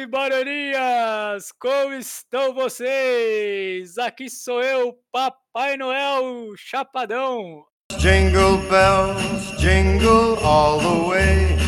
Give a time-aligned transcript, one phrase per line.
[0.00, 1.52] e bananinhas!
[1.58, 3.98] Como estão vocês?
[3.98, 7.64] Aqui sou eu, Papai Noel Chapadão.
[7.98, 11.58] Jingle bells, jingle all the way.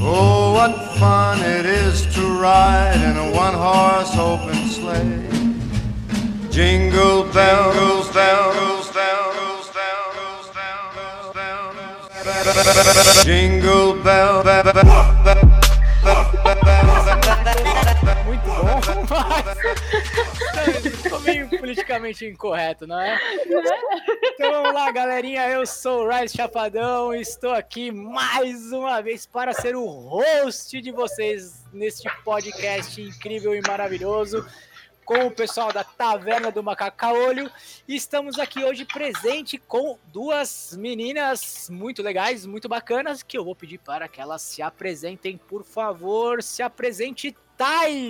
[0.00, 5.28] Oh, what fun it is to ride in a one-horse open sleigh.
[6.50, 11.34] Jingle bells, bells, bells, bells, bells,
[12.44, 14.84] bells, jingle bell, bell, bell, bell.
[14.84, 15.13] Muito
[21.02, 23.18] ficou meio politicamente incorreto, não é?
[24.34, 25.48] Então vamos lá, galerinha.
[25.48, 30.80] Eu sou o Rice Chapadão e estou aqui mais uma vez para ser o host
[30.80, 34.46] de vocês neste podcast incrível e maravilhoso
[35.04, 37.50] com o pessoal da Taverna do Macacaolho.
[37.86, 43.78] Estamos aqui hoje presente com duas meninas muito legais, muito bacanas, que eu vou pedir
[43.78, 46.42] para que elas se apresentem, por favor.
[46.42, 48.08] Se apresente, Thay!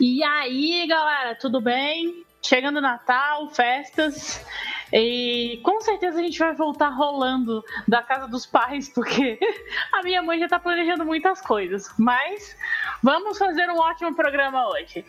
[0.00, 2.24] E aí, galera, tudo bem?
[2.42, 4.44] Chegando Natal, festas,
[4.92, 9.38] e com certeza a gente vai voltar rolando da casa dos pais, porque
[9.94, 11.88] a minha mãe já tá planejando muitas coisas.
[11.96, 12.56] Mas
[13.02, 15.04] vamos fazer um ótimo programa hoje.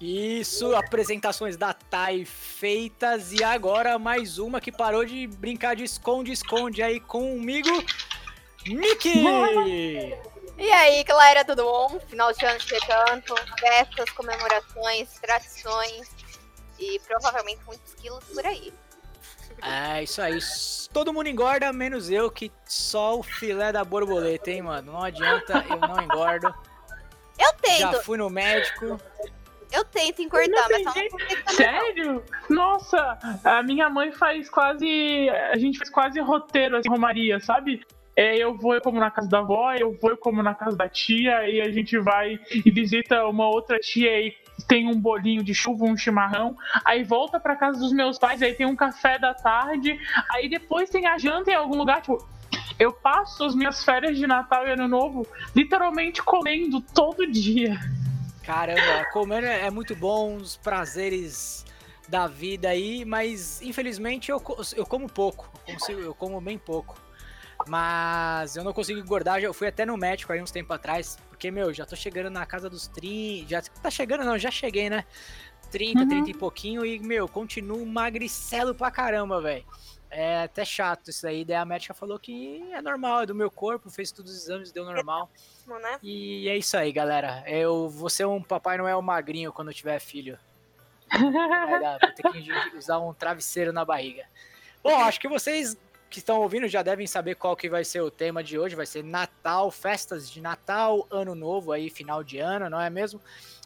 [0.00, 6.82] Isso, apresentações da Thay feitas e agora mais uma que parou de brincar de esconde-esconde
[6.82, 7.68] aí comigo,
[8.66, 9.22] Miki!
[10.60, 11.98] E aí, galera, tudo bom?
[12.06, 16.10] Final de ano chegando, festas, comemorações, tradições
[16.78, 18.70] e provavelmente muitos quilos por aí.
[19.62, 20.38] É, isso aí.
[20.92, 24.92] Todo mundo engorda, menos eu, que só o filé da borboleta, hein, mano?
[24.92, 26.54] Não adianta, eu não engordo.
[27.38, 27.80] Eu tento.
[27.80, 29.00] Já fui no médico.
[29.72, 31.56] Eu tento encurtar, mas só não consigo também.
[31.56, 32.24] Sério?
[32.50, 35.30] Nossa, a minha mãe faz quase.
[35.52, 37.82] A gente faz quase roteiro assim, Romaria, sabe?
[38.20, 40.76] É, eu vou eu como na casa da avó, eu vou eu como na casa
[40.76, 44.36] da tia, e a gente vai e visita uma outra tia e
[44.68, 46.54] tem um bolinho de chuva, um chimarrão,
[46.84, 49.98] aí volta pra casa dos meus pais, aí tem um café da tarde,
[50.32, 52.28] aí depois tem a janta em algum lugar, tipo.
[52.78, 55.26] Eu passo as minhas férias de Natal e Ano Novo
[55.56, 57.78] literalmente comendo todo dia.
[58.42, 61.64] Caramba, comer é muito bom, os prazeres
[62.06, 64.42] da vida aí, mas infelizmente eu,
[64.76, 67.08] eu como pouco, eu, consigo, eu como bem pouco.
[67.66, 71.18] Mas eu não consigo engordar, já eu fui até no médico aí uns tempo atrás,
[71.28, 74.88] porque, meu, já tô chegando na casa dos 30, já tá chegando não, já cheguei,
[74.90, 75.04] né?
[75.70, 76.08] 30, Uhum.
[76.08, 79.64] 30 e pouquinho e, meu, continuo magricelo pra caramba, velho.
[80.12, 83.48] É até chato isso aí, daí a médica falou que é normal, é do meu
[83.48, 85.30] corpo, fez todos os exames, deu normal.
[85.68, 85.98] Né?
[86.02, 87.44] E é isso aí, galera.
[87.46, 90.36] Eu vou ser um Papai Noel magrinho quando eu tiver filho.
[91.08, 94.24] Vai dar, vou ter que usar um travesseiro na barriga.
[94.82, 95.76] Bom, acho que vocês
[96.10, 98.74] que estão ouvindo já devem saber qual que vai ser o tema de hoje.
[98.74, 103.20] Vai ser Natal, festas de Natal, Ano Novo aí, final de ano, não é mesmo?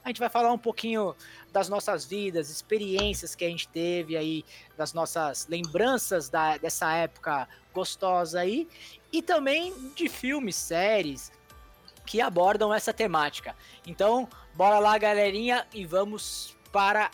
[0.05, 1.16] A gente vai falar um pouquinho
[1.50, 4.44] das nossas vidas, experiências que a gente teve aí,
[4.77, 8.69] das nossas lembranças da, dessa época gostosa aí,
[9.10, 11.33] e também de filmes, séries
[12.04, 13.56] que abordam essa temática.
[13.87, 17.10] Então, bora lá, galerinha, e vamos para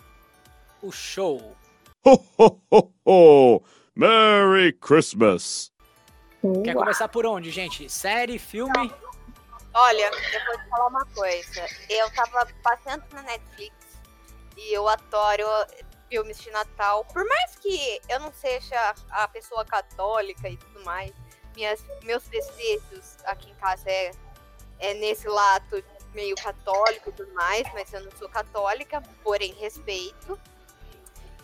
[0.83, 1.57] o show.
[2.05, 3.63] Ho, ho, ho, ho!
[3.95, 5.73] Merry Christmas!
[6.65, 7.89] Quer começar por onde, gente?
[7.91, 8.93] Série, filme?
[9.75, 11.67] Olha, eu vou te falar uma coisa.
[11.89, 13.75] Eu tava passeando na Netflix
[14.57, 15.45] e eu adoro
[16.09, 17.05] filmes de Natal.
[17.05, 21.13] Por mais que eu não seja a pessoa católica e tudo mais,
[21.55, 24.11] minhas, meus desejos aqui em casa é,
[24.79, 25.85] é nesse lado
[26.15, 30.39] meio católico e tudo mais, mas eu não sou católica, porém respeito.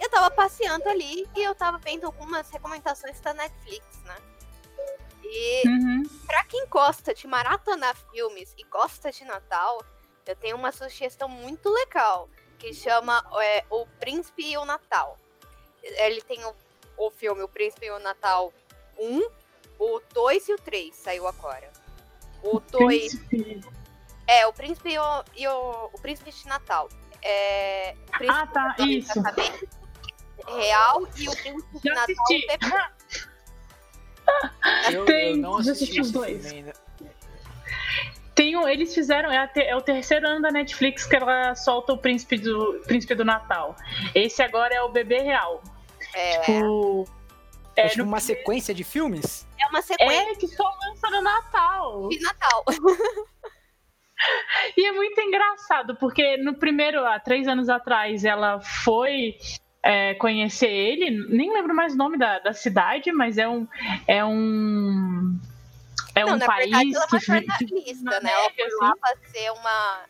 [0.00, 4.16] Eu tava passeando ali e eu tava vendo algumas recomendações da Netflix, né?
[5.22, 6.02] E Uhum.
[6.26, 9.82] Pra quem gosta de maratonar filmes e gosta de Natal,
[10.24, 15.18] eu tenho uma sugestão muito legal que chama é, O Príncipe e o Natal.
[15.82, 16.54] Ele tem o,
[16.96, 18.52] o filme O Príncipe e o Natal
[18.98, 19.20] 1,
[19.78, 21.70] o 2 e o 3 saiu agora.
[22.42, 23.60] O 2 Príncipe.
[24.26, 26.88] é o Príncipe e o, e o, o Príncipe de Natal.
[27.22, 29.22] É, o Príncipe Ah, tá, isso.
[30.46, 32.46] Real e o Príncipe Já Natal assisti.
[34.88, 36.52] Eu, eu Tem, não já assisti assisti os dois.
[36.52, 36.72] ainda.
[38.34, 41.92] Tem um, eles fizeram, é, te- é o terceiro ano da Netflix que ela solta
[41.94, 43.74] o Príncipe do, Príncipe do Natal.
[44.14, 45.62] Esse agora é o Bebê Real.
[46.12, 47.08] É, Tipo,
[47.76, 49.46] É, é, tipo no- uma sequência de filmes?
[49.58, 52.08] é uma sequência é que só lança no Natal.
[52.08, 52.64] de Natal.
[54.76, 59.36] E é muito engraçado, porque no primeiro, há três anos atrás, ela foi
[59.86, 63.68] é, conhecer ele, nem lembro mais o nome da, da cidade, mas é um.
[64.08, 65.38] É um
[66.12, 68.32] É não, um na país verdade, ela que que jornalista, né?
[68.32, 68.76] Ela foi assim.
[68.80, 70.04] lá pra ser uma.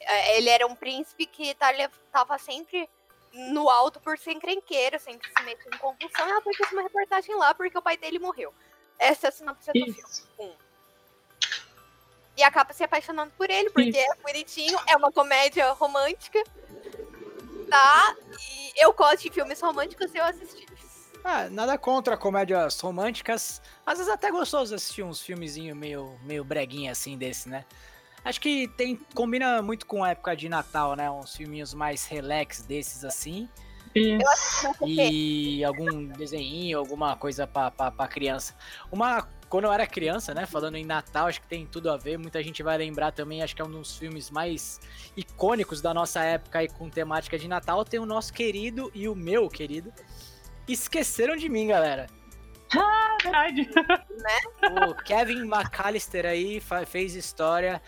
[0.00, 1.72] é, Ele era um príncipe que tá,
[2.12, 2.88] tava sempre
[3.50, 6.26] no alto por ser encrenqueiro, sempre se meter em confusão.
[6.26, 8.54] E ela foi fazer uma reportagem lá porque o pai dele morreu.
[8.96, 9.90] Essa é a sinopse do filme.
[9.90, 10.56] Isso.
[12.36, 16.42] E acaba se apaixonando por ele, porque é bonitinho, é uma comédia romântica.
[17.76, 18.16] Tá?
[18.40, 20.66] E eu gosto de filmes românticos eu assisti.
[21.22, 23.60] Ah, nada contra comédias românticas.
[23.84, 27.66] Às vezes é até gostoso assistir uns filmezinhos meio, meio breguinha assim desse, né?
[28.24, 31.10] Acho que tem, combina muito com a época de Natal, né?
[31.10, 33.46] Uns filminhos mais relax desses assim.
[33.94, 34.72] Isso.
[34.86, 38.54] E algum desenho, alguma coisa pra, pra, pra criança.
[38.90, 39.28] Uma.
[39.48, 40.44] Quando eu era criança, né?
[40.46, 42.18] Falando em Natal, acho que tem tudo a ver.
[42.18, 44.80] Muita gente vai lembrar também, acho que é um dos filmes mais
[45.16, 47.84] icônicos da nossa época aí com temática de Natal.
[47.84, 49.92] Tem o nosso querido e o meu querido.
[50.66, 52.08] Esqueceram de mim, galera.
[53.22, 53.70] Verdade.
[54.88, 57.80] O Kevin McAllister aí fez história.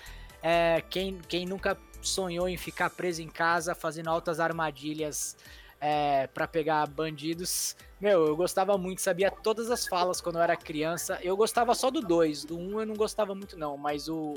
[0.43, 5.37] É, quem, quem nunca sonhou em ficar preso em casa fazendo altas armadilhas
[5.81, 7.77] é, para pegar bandidos.
[8.01, 11.19] Meu, eu gostava muito, sabia todas as falas quando eu era criança.
[11.23, 14.35] Eu gostava só do 2, do 1 um eu não gostava muito não, mas o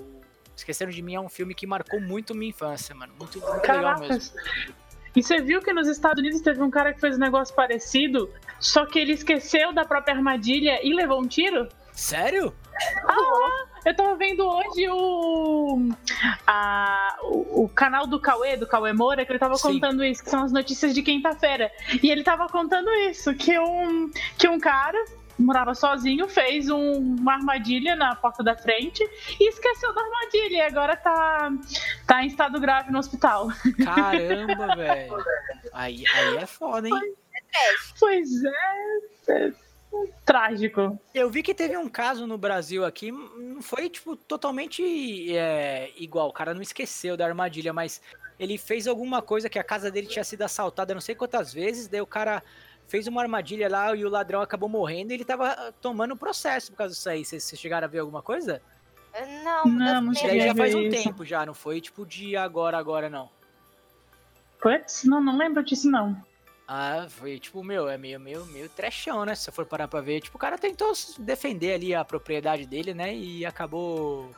[0.55, 3.13] Esqueceram de Mim é um filme que marcou muito minha infância, mano.
[3.17, 4.33] Muito, muito legal mesmo.
[5.15, 8.31] E você viu que nos Estados Unidos teve um cara que fez um negócio parecido,
[8.59, 11.67] só que ele esqueceu da própria armadilha e levou um tiro?
[11.91, 12.55] Sério?
[13.85, 15.89] Eu tava vendo hoje o,
[16.45, 19.73] a- o, o canal do Cauê, do Cauê Moura, que ele tava Sim.
[19.73, 21.71] contando isso, que são as notícias de quinta-feira.
[22.01, 25.03] E ele tava contando isso, que um, que um cara
[25.39, 29.03] morava sozinho, fez um- uma armadilha na porta da frente
[29.39, 30.57] e esqueceu da armadilha.
[30.57, 31.51] E agora tá,
[32.05, 33.47] tá em estado grave no hospital.
[33.83, 35.17] Caramba, velho.
[35.73, 37.13] Aí, aí é foda, hein?
[37.99, 39.51] Pois é, é
[40.25, 40.97] trágico.
[41.13, 43.11] Eu vi que teve um caso no Brasil aqui,
[43.61, 46.29] não foi, tipo, totalmente é, igual.
[46.29, 48.01] O cara não esqueceu da armadilha, mas
[48.39, 51.87] ele fez alguma coisa que a casa dele tinha sido assaltada não sei quantas vezes,
[51.87, 52.43] daí o cara
[52.87, 56.77] fez uma armadilha lá e o ladrão acabou morrendo e ele tava tomando processo por
[56.77, 57.23] causa disso aí.
[57.23, 58.61] Vocês chegaram a ver alguma coisa?
[59.43, 61.03] Não, Não, daí já faz um isso.
[61.03, 63.29] tempo já, não foi tipo de agora, agora não.
[64.59, 66.19] Putz, não, não lembro disso não.
[66.73, 69.35] Ah, foi tipo, meu, é meio, meio, meio trechão, né?
[69.35, 70.21] Se você for parar pra ver.
[70.21, 73.13] Tipo, o cara tentou defender ali a propriedade dele, né?
[73.13, 74.31] E acabou.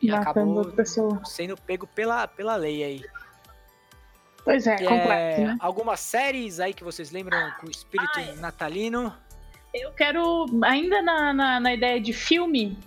[0.00, 3.04] E Matando acabou sendo pego pela, pela lei aí.
[4.44, 5.56] Pois é, É, complexo, né?
[5.58, 8.36] Algumas séries aí que vocês lembram com o espírito Ai.
[8.36, 9.12] natalino?
[9.74, 12.78] Eu quero, ainda na, na, na ideia de filme,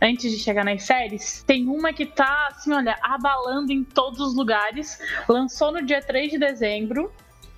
[0.00, 4.36] antes de chegar nas séries, tem uma que tá, assim, olha, abalando em todos os
[4.36, 5.00] lugares.
[5.28, 7.12] Lançou no dia 3 de dezembro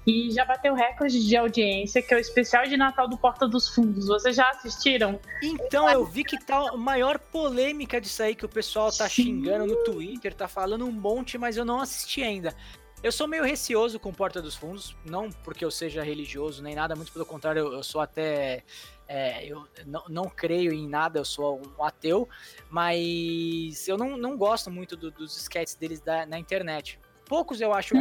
[0.06, 3.68] e já bateu recorde de audiência, que é o especial de Natal do Porta dos
[3.68, 4.06] Fundos.
[4.08, 5.20] Vocês já assistiram?
[5.42, 9.22] Então, eu vi que tá a maior polêmica disso aí que o pessoal tá Sim.
[9.24, 12.54] xingando no Twitter, tá falando um monte, mas eu não assisti ainda.
[13.02, 16.94] Eu sou meio receoso com Porta dos Fundos, não porque eu seja religioso nem nada,
[16.94, 18.62] muito pelo contrário, eu, eu sou até.
[19.08, 22.28] é, eu não, não creio em nada, eu sou um ateu,
[22.70, 26.98] mas eu não, não gosto muito do- dos sketches deles da- na internet.
[27.26, 28.00] Poucos eu acho Uhum.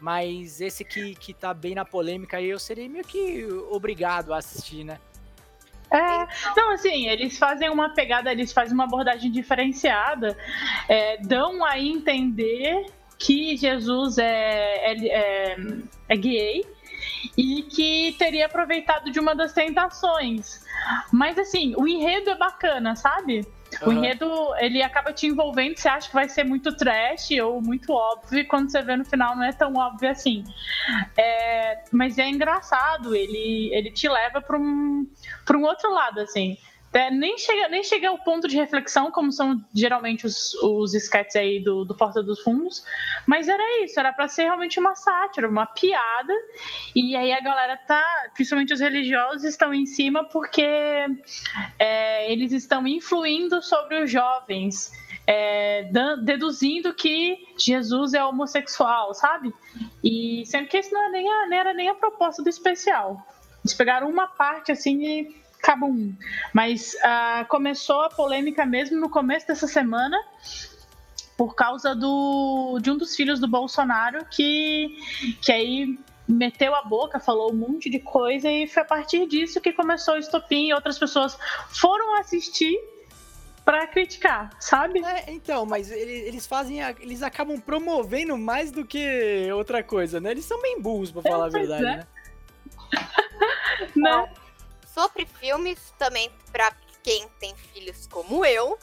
[0.00, 4.38] Mas esse que, que tá bem na polêmica aí eu serei meio que obrigado a
[4.38, 4.98] assistir, né?
[5.92, 6.26] É,
[6.56, 10.38] não, assim, eles fazem uma pegada, eles fazem uma abordagem diferenciada,
[10.88, 12.86] é, dão a entender
[13.18, 15.56] que Jesus é, é, é,
[16.08, 16.64] é gay
[17.36, 20.64] e que teria aproveitado de uma das tentações.
[21.12, 23.46] Mas, assim, o enredo é bacana, sabe?
[23.82, 23.98] O Aham.
[23.98, 28.40] enredo, ele acaba te envolvendo, você acha que vai ser muito trash ou muito óbvio,
[28.40, 30.44] e quando você vê no final não é tão óbvio assim.
[31.16, 35.06] É, mas é engraçado, ele, ele te leva para um,
[35.44, 36.58] pra um outro lado, assim.
[36.92, 41.36] É, nem, chega, nem chega ao ponto de reflexão, como são geralmente os, os sketches
[41.36, 42.84] aí do, do Porta dos Fundos,
[43.26, 46.32] mas era isso, era para ser realmente uma sátira, uma piada,
[46.94, 48.04] e aí a galera tá,
[48.34, 50.66] principalmente os religiosos, estão em cima porque
[51.78, 54.90] é, eles estão influindo sobre os jovens,
[55.26, 55.88] é,
[56.22, 59.54] deduzindo que Jesus é homossexual, sabe?
[60.02, 63.24] E sendo que isso não, é nem a- nem era nem a proposta do especial.
[63.64, 65.40] Eles pegaram uma parte assim e
[66.52, 70.16] Mas ah, começou a polêmica mesmo no começo dessa semana
[71.36, 74.98] por causa do, de um dos filhos do Bolsonaro que,
[75.40, 75.98] que aí
[76.28, 80.14] meteu a boca, falou um monte de coisa e foi a partir disso que começou
[80.14, 81.38] o estopim e outras pessoas
[81.70, 82.78] foram assistir
[83.64, 85.02] pra criticar, sabe?
[85.04, 90.20] É, então, mas ele- eles fazem, a- eles acabam promovendo mais do que outra coisa,
[90.20, 90.32] né?
[90.32, 91.96] Eles são bem burros, pra falar a verdade, é.
[91.96, 92.06] né?
[93.96, 94.28] Né?
[94.92, 98.78] Sobre filmes, também, pra quem tem filhos como eu,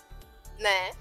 [0.58, 0.96] né?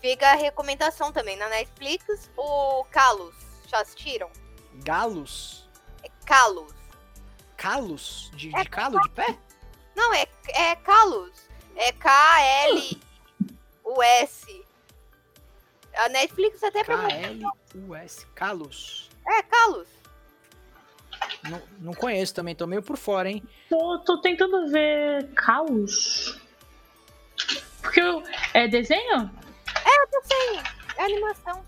[0.00, 3.34] Fica a recomendação também na Netflix, o Kalos.
[3.66, 4.30] Já assistiram?
[4.74, 5.68] Galos?
[6.02, 6.74] É Kalos.
[7.56, 8.30] Calos?
[8.34, 9.38] De, de É calo de pé?
[9.94, 11.32] Não, é, é Kalos.
[11.76, 13.04] É K-L-U-S.
[15.94, 17.08] A Netflix até promoveu.
[17.08, 18.26] K-L-U-S.
[18.34, 19.08] Calos.
[19.26, 19.88] É, Kalos.
[21.48, 23.42] Não, não conheço também, tô meio por fora, hein?
[23.68, 26.40] Tô, tô tentando ver Caos.
[27.82, 28.22] Porque eu,
[28.54, 29.30] é desenho?
[30.24, 30.60] Sim,
[30.96, 31.62] é animação.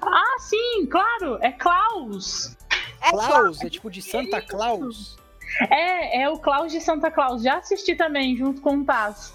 [0.00, 2.56] Ah, sim, claro, é Klaus.
[3.00, 5.16] É Klaus, é tipo de Santa Claus.
[5.70, 7.42] É, é o Klaus de Santa Claus.
[7.42, 9.34] Já assisti também, junto com o Taz.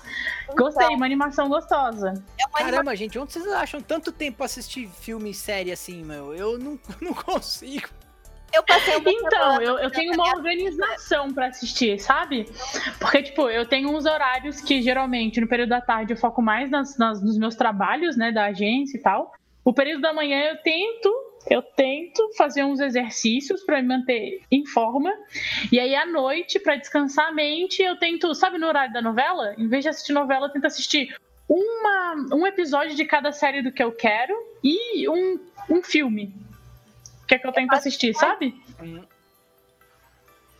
[0.55, 2.23] Gostei, Então, uma animação gostosa.
[2.39, 2.57] é uma.
[2.59, 6.33] Caramba, gente, onde vocês acham tanto tempo pra assistir filme e série assim, meu?
[6.33, 7.89] Eu não, não consigo.
[8.57, 12.45] Eu passei uma Então, eu, eu tenho uma organização pra assistir, sabe?
[12.99, 16.69] Porque, tipo, eu tenho uns horários que geralmente no período da tarde eu foco mais
[16.69, 19.33] nas, nas- nos meus trabalhos, né, da agência e tal.
[19.63, 21.13] O período da manhã eu tento,
[21.49, 25.11] eu tento fazer uns exercícios pra me manter em forma.
[25.71, 29.53] E aí à noite, pra descansar a mente, eu tento, sabe, no horário da novela,
[29.57, 31.13] em vez de assistir novela, eu tento assistir
[31.49, 34.33] uma, um episódio de cada série do que eu quero
[34.63, 36.33] e um, um filme.
[37.27, 38.53] Que é que eu tento assistir, sabe?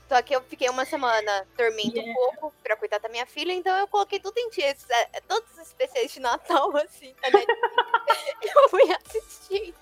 [0.08, 2.12] Só que eu fiquei uma semana dormindo Yeah.
[2.12, 5.52] um pouco pra cuidar da minha filha, então eu coloquei tudo em dias, é, todos
[5.52, 7.54] os especiais de Natal, assim, Netflix.
[8.56, 9.76] eu fui assistindo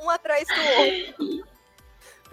[0.00, 1.52] um atrás do outro.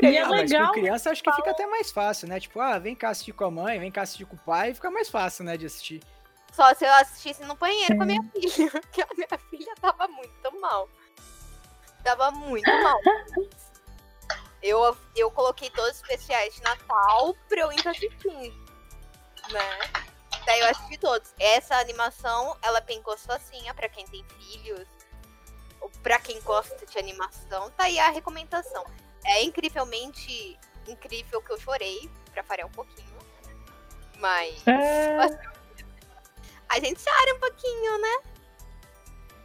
[0.01, 2.39] E é Ah, mas legal com criança acho que fica até mais fácil, né?
[2.39, 4.89] Tipo, ah, vem cá assistir com a mãe, vem cá assistir com o pai, fica
[4.89, 6.01] mais fácil, né, de assistir.
[6.53, 10.07] Só se eu assistisse no banheiro com a minha filha, porque a minha filha tava
[10.07, 10.87] muito mal.
[12.01, 12.97] Tava muito mal.
[14.61, 18.53] Eu, eu coloquei todos os especiais de Natal pra eu ir assistir,
[19.51, 19.79] né?
[20.45, 21.33] Daí eu assisti todos.
[21.39, 24.87] Essa animação, ela tem gostosinha pra quem tem filhos,
[25.79, 28.85] ou pra quem gosta de animação, tá aí a recomendação.
[29.25, 33.17] É incrivelmente incrível que eu chorei, pra variar um pouquinho.
[34.17, 35.17] Mas É,
[36.67, 38.17] a gente chora um pouquinho, né?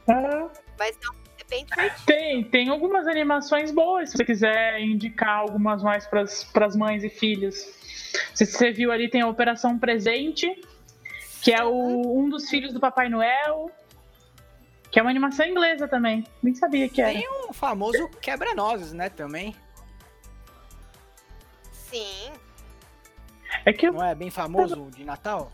[0.08, 0.60] é.
[0.78, 1.14] Mas não,
[1.46, 2.06] é bem divertido.
[2.06, 6.22] Tem, tem algumas animações boas, se você quiser indicar algumas mais para
[6.66, 7.54] as mães e filhos.
[8.34, 10.48] Se você viu ali, tem a Operação Presente,
[11.42, 13.70] que é o, um dos filhos do Papai Noel,
[14.90, 16.24] que é uma animação inglesa também.
[16.42, 17.12] Nem sabia que era.
[17.12, 19.54] Tem um famoso quebra-nozes, né, também.
[21.72, 22.32] Sim.
[23.64, 25.52] É que, Não é bem famoso o de Natal?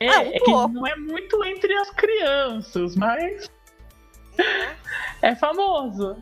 [0.00, 3.50] é, Ah, um é que não é muito entre as crianças, mas
[4.36, 4.78] né?
[5.22, 6.20] é famoso.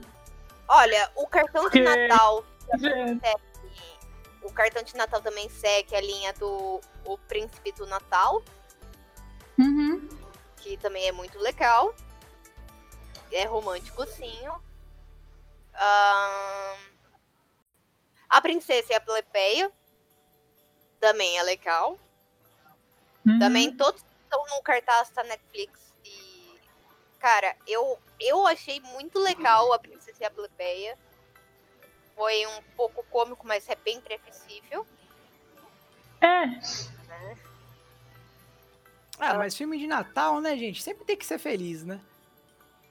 [0.68, 2.44] Olha, o cartão de Natal.
[3.22, 3.34] É.
[4.42, 8.42] O cartão de Natal também segue a linha do O Príncipe do Natal,
[9.58, 10.08] Uhum.
[10.56, 11.94] que também é muito legal.
[13.30, 14.38] É romântico, sim.
[15.74, 16.76] Ahn,
[18.30, 19.70] A Princesa e a Plebeia
[21.00, 21.98] também é legal.
[23.26, 23.38] Uhum.
[23.38, 25.93] Também todos estão no cartaz da Netflix.
[27.24, 30.94] Cara, eu, eu achei muito legal a Princesa e a Plebeia.
[32.14, 34.86] Foi um pouco cômico, mas é bem previsível.
[36.20, 36.44] É,
[39.18, 40.82] Ah, mas filme de Natal, né, gente?
[40.82, 41.98] Sempre tem que ser feliz, né?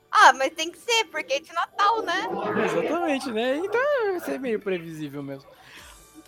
[0.10, 2.24] Ah, mas tem que ser, porque é de Natal, né?
[2.66, 3.58] Exatamente, né?
[3.58, 5.48] Então ser meio previsível mesmo.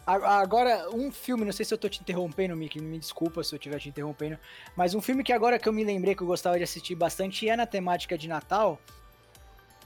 [0.06, 3.58] Agora, um filme, não sei se eu tô te interrompendo, Mickey, me desculpa se eu
[3.58, 4.38] estiver te interrompendo,
[4.76, 7.44] mas um filme que agora que eu me lembrei que eu gostava de assistir bastante
[7.44, 8.80] e é na temática de Natal,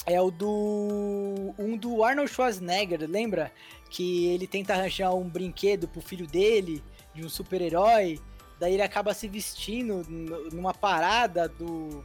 [0.06, 1.54] é o do.
[1.58, 3.50] um do Arnold Schwarzenegger, lembra?
[3.90, 6.84] Que ele tenta arranjar um brinquedo pro filho dele,
[7.14, 8.20] de um super-herói,
[8.60, 10.04] daí ele acaba se vestindo
[10.52, 12.04] numa parada do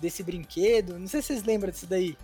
[0.00, 0.98] desse brinquedo.
[0.98, 2.16] Não sei se vocês lembram disso daí.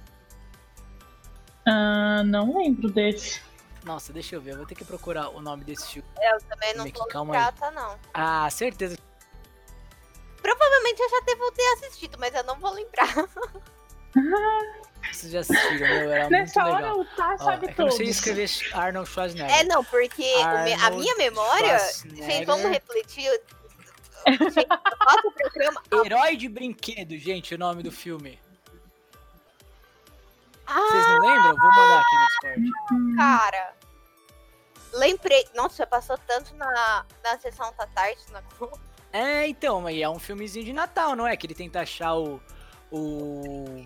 [1.64, 3.40] ah, não lembro desse.
[3.84, 6.08] Nossa, deixa eu ver, eu vou ter que procurar o nome desse filme.
[6.20, 7.72] Eu também não Mickey, tô calma aí.
[7.72, 7.98] não.
[8.12, 8.98] Ah, certeza.
[10.42, 13.08] Provavelmente eu já devo ter assistido, mas eu não vou lembrar.
[15.12, 17.00] Vocês já assistiram, meu, era Nessa muito hora legal.
[17.00, 19.58] o Tá Ó, sabe é que eu não sei escrever Arnold Schwarzenegger.
[19.58, 20.34] É, não, porque
[20.82, 21.78] a minha memória.
[22.04, 23.30] Gente, vamos refletir.
[24.28, 25.82] Gente, eu faço o programa.
[26.04, 28.38] Herói de brinquedo, gente, o nome do filme.
[30.70, 31.56] Ah, Vocês não lembram?
[31.56, 32.26] Vou mandar aqui no
[32.62, 33.16] Discord.
[33.16, 33.74] Cara.
[34.92, 35.48] Lembrei.
[35.54, 38.78] Nossa, passou tanto na, na sessão da tarde na Globo.
[39.12, 41.36] É, então, mas é um filmezinho de Natal, não é?
[41.36, 42.40] Que ele tenta achar o.
[42.92, 43.84] O.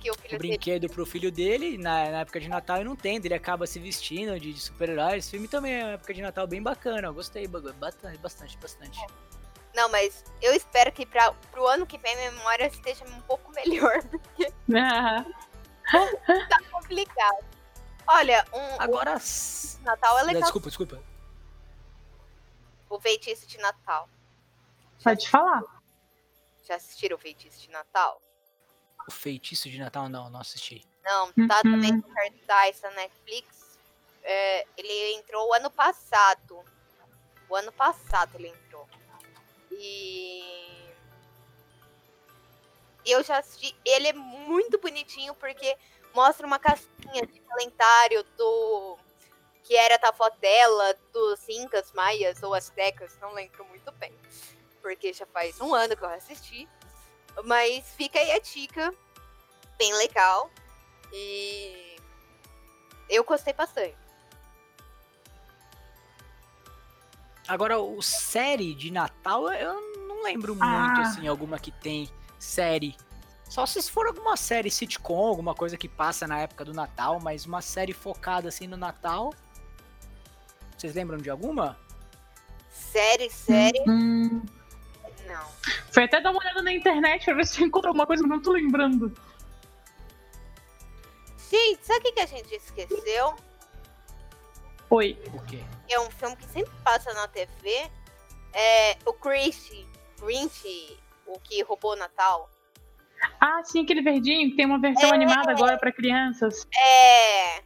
[0.00, 0.38] que o filho o dele.
[0.38, 3.78] brinquedo pro filho dele na, na época de Natal e não tem, ele acaba se
[3.78, 5.18] vestindo de, de super-herói.
[5.18, 8.56] Esse filme também é uma época de Natal bem bacana, eu gostei bagulho, bastante, bastante,
[8.58, 8.98] bastante.
[9.74, 13.52] Não, mas eu espero que pra, pro ano que vem a memória esteja um pouco
[13.52, 14.02] melhor.
[14.74, 15.24] Ah,
[16.48, 17.44] tá complicado.
[18.06, 19.16] Olha, um, Agora.
[19.16, 20.42] o Natal é legal.
[20.42, 21.02] Desculpa, desculpa.
[22.88, 24.08] O feitiço de Natal.
[25.02, 25.62] pode falar.
[26.64, 28.20] Já assistiram o feitiço de Natal?
[29.06, 30.84] O feitiço de Natal não, não assisti.
[31.02, 31.72] Não, tá Uhum.
[31.72, 33.78] também no cartaz da Netflix.
[34.22, 36.62] É, ele entrou o ano passado.
[37.48, 38.86] O ano passado ele entrou.
[39.70, 40.77] E.
[43.10, 43.74] Eu já assisti.
[43.84, 45.76] Ele é muito bonitinho porque
[46.14, 48.98] mostra uma casquinha de calendário do.
[49.64, 54.14] Que era da avó dela, dos Incas, Maias ou Aztecas, não lembro muito bem.
[54.80, 56.68] Porque já faz um ano que eu assisti.
[57.44, 58.94] Mas fica aí a dica.
[59.76, 60.50] Bem legal.
[61.12, 61.96] E
[63.08, 63.96] eu gostei bastante.
[67.46, 71.02] Agora, o série de Natal, eu não lembro muito, Ah.
[71.02, 72.96] assim, alguma que tem série.
[73.48, 77.46] Só se for alguma série sitcom, alguma coisa que passa na época do Natal, mas
[77.46, 79.32] uma série focada assim no Natal.
[80.76, 81.78] Vocês lembram de alguma?
[82.70, 84.42] Série, série, Hum,
[85.26, 85.46] não.
[85.90, 88.36] foi até dar uma olhada na internet pra ver se encontrou alguma coisa que eu
[88.36, 89.12] não tô lembrando.
[91.50, 93.34] Gente, sabe o que, que a gente esqueceu?
[94.90, 95.18] Oi.
[95.32, 95.64] O quê?
[95.88, 97.90] É um filme que sempre passa na TV.
[98.52, 99.86] É o Grinch.
[100.20, 102.50] Grinch, o que roubou o Natal.
[103.40, 105.14] Ah, sim, aquele verdinho que tem uma versão É.
[105.14, 106.66] animada agora pra crianças.
[106.76, 107.62] É.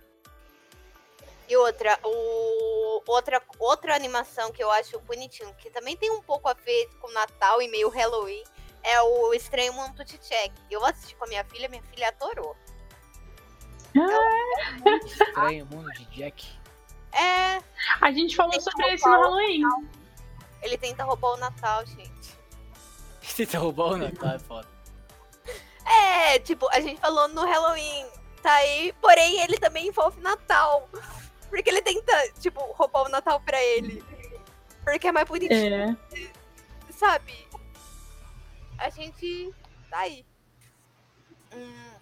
[1.48, 6.48] E outra, o, outra, outra animação que eu acho bonitinho, que também tem um pouco
[6.48, 8.42] a ver com Natal e meio Halloween,
[8.82, 10.52] é o Estranho Mundo de Jack.
[10.70, 12.56] Eu assisti com a minha filha, minha filha adorou.
[15.04, 16.46] Estranho Mundo de Jack.
[17.12, 17.62] É,
[18.00, 19.62] A gente falou sobre esse no Halloween.
[20.62, 22.11] ele tenta roubar o Natal, gente.
[23.36, 24.68] Tenta roubar o Natal, é foda.
[25.84, 28.06] É, tipo, a gente falou no Halloween,
[28.42, 30.88] tá aí, porém ele também envolve Natal.
[31.50, 34.02] Porque ele tenta, tipo, roubar o Natal pra ele.
[34.84, 35.96] Porque é mais bonitinho, É.
[36.92, 37.46] sabe?
[38.78, 39.52] A gente
[39.90, 40.24] tá aí.
[41.54, 41.92] Hum,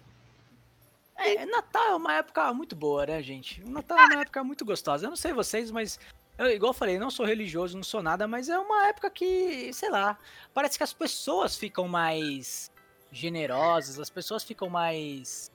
[1.17, 3.61] É, Natal é uma época muito boa, né, gente?
[3.63, 5.05] O Natal é uma época muito gostosa.
[5.05, 5.99] Eu não sei vocês, mas
[6.41, 9.71] eu, igual eu falei, não sou religioso, não sou nada, mas é uma época que,
[9.73, 10.17] sei lá,
[10.53, 12.71] parece que as pessoas ficam mais
[13.11, 15.51] generosas, as pessoas ficam mais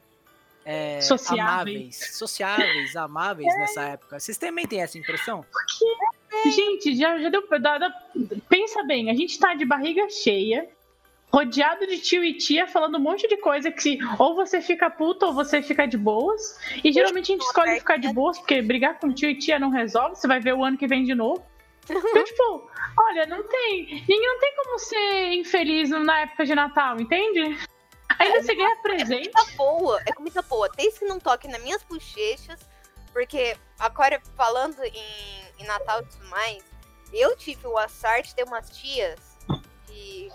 [0.64, 1.40] é, Sociáveis.
[1.40, 4.18] amáveis, sociáveis, amáveis nessa época.
[4.20, 5.44] Vocês também têm essa impressão?
[6.44, 8.10] Gente, já, já deu dar-
[8.48, 10.68] Pensa bem, a gente tá de barriga cheia,
[11.32, 15.26] rodeado de tio e tia falando um monte de coisa que ou você fica puta
[15.26, 16.58] ou você fica de boas.
[16.82, 19.70] E geralmente a gente escolhe ficar de boas, porque brigar com tio e tia não
[19.70, 21.44] resolve, você vai ver o ano que vem de novo.
[21.88, 24.04] Então, tipo, olha, não tem.
[24.08, 27.58] Ninguém não tem como ser infeliz na época de Natal, entende?
[28.18, 29.30] Ainda você ganha presente.
[29.30, 30.68] comida boa, é comida boa.
[30.70, 32.58] Desde que não toque nas minhas bochechas,
[33.12, 36.64] porque agora falando em, em Natal e tudo mais,
[37.12, 39.18] eu tive o azar de ter umas tias
[39.86, 40.30] que,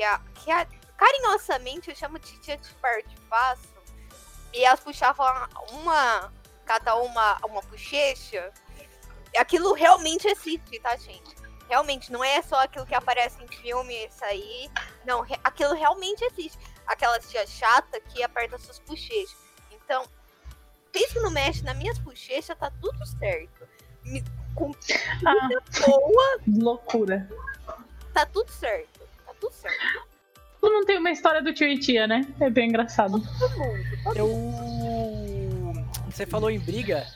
[0.00, 3.68] que, a, que a- carinhosamente eu chamo de tia de parte faço,
[4.52, 5.26] e elas puxavam
[5.72, 6.32] uma,
[6.64, 8.50] cada uma, uma bochecha.
[9.36, 11.34] Aquilo realmente existe, tá, gente?
[11.68, 14.70] Realmente, não é só aquilo que aparece em filme, isso aí.
[15.04, 19.36] Não, re- aquilo realmente existe aquela tia chata que aperta suas bochechas.
[19.70, 20.04] Então,
[20.92, 23.68] desde que não mexe nas minhas bochechas, tá tudo certo.
[24.02, 24.72] Me- Com
[25.26, 25.48] Ah,
[25.86, 27.28] boa, loucura.
[28.14, 28.99] tá tudo certo.
[29.40, 30.08] Tudo certo.
[30.60, 32.26] Todo mundo tem uma história do tio e tia, né?
[32.38, 33.20] É bem engraçado.
[33.38, 34.16] Todo mundo.
[34.16, 34.28] Eu.
[36.10, 37.06] Você falou em briga.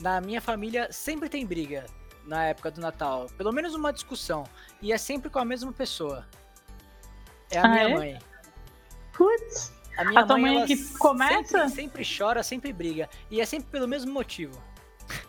[0.00, 1.86] Na minha família sempre tem briga
[2.24, 3.26] na época do Natal.
[3.36, 4.44] Pelo menos uma discussão.
[4.82, 6.26] E é sempre com a mesma pessoa.
[7.50, 7.94] É a Ah, minha é?
[7.94, 8.18] mãe.
[9.12, 9.72] Putz.
[9.96, 11.68] A minha A tua mãe ela que começa?
[11.68, 13.08] Sempre, sempre chora, sempre briga.
[13.30, 14.60] E é sempre pelo mesmo motivo.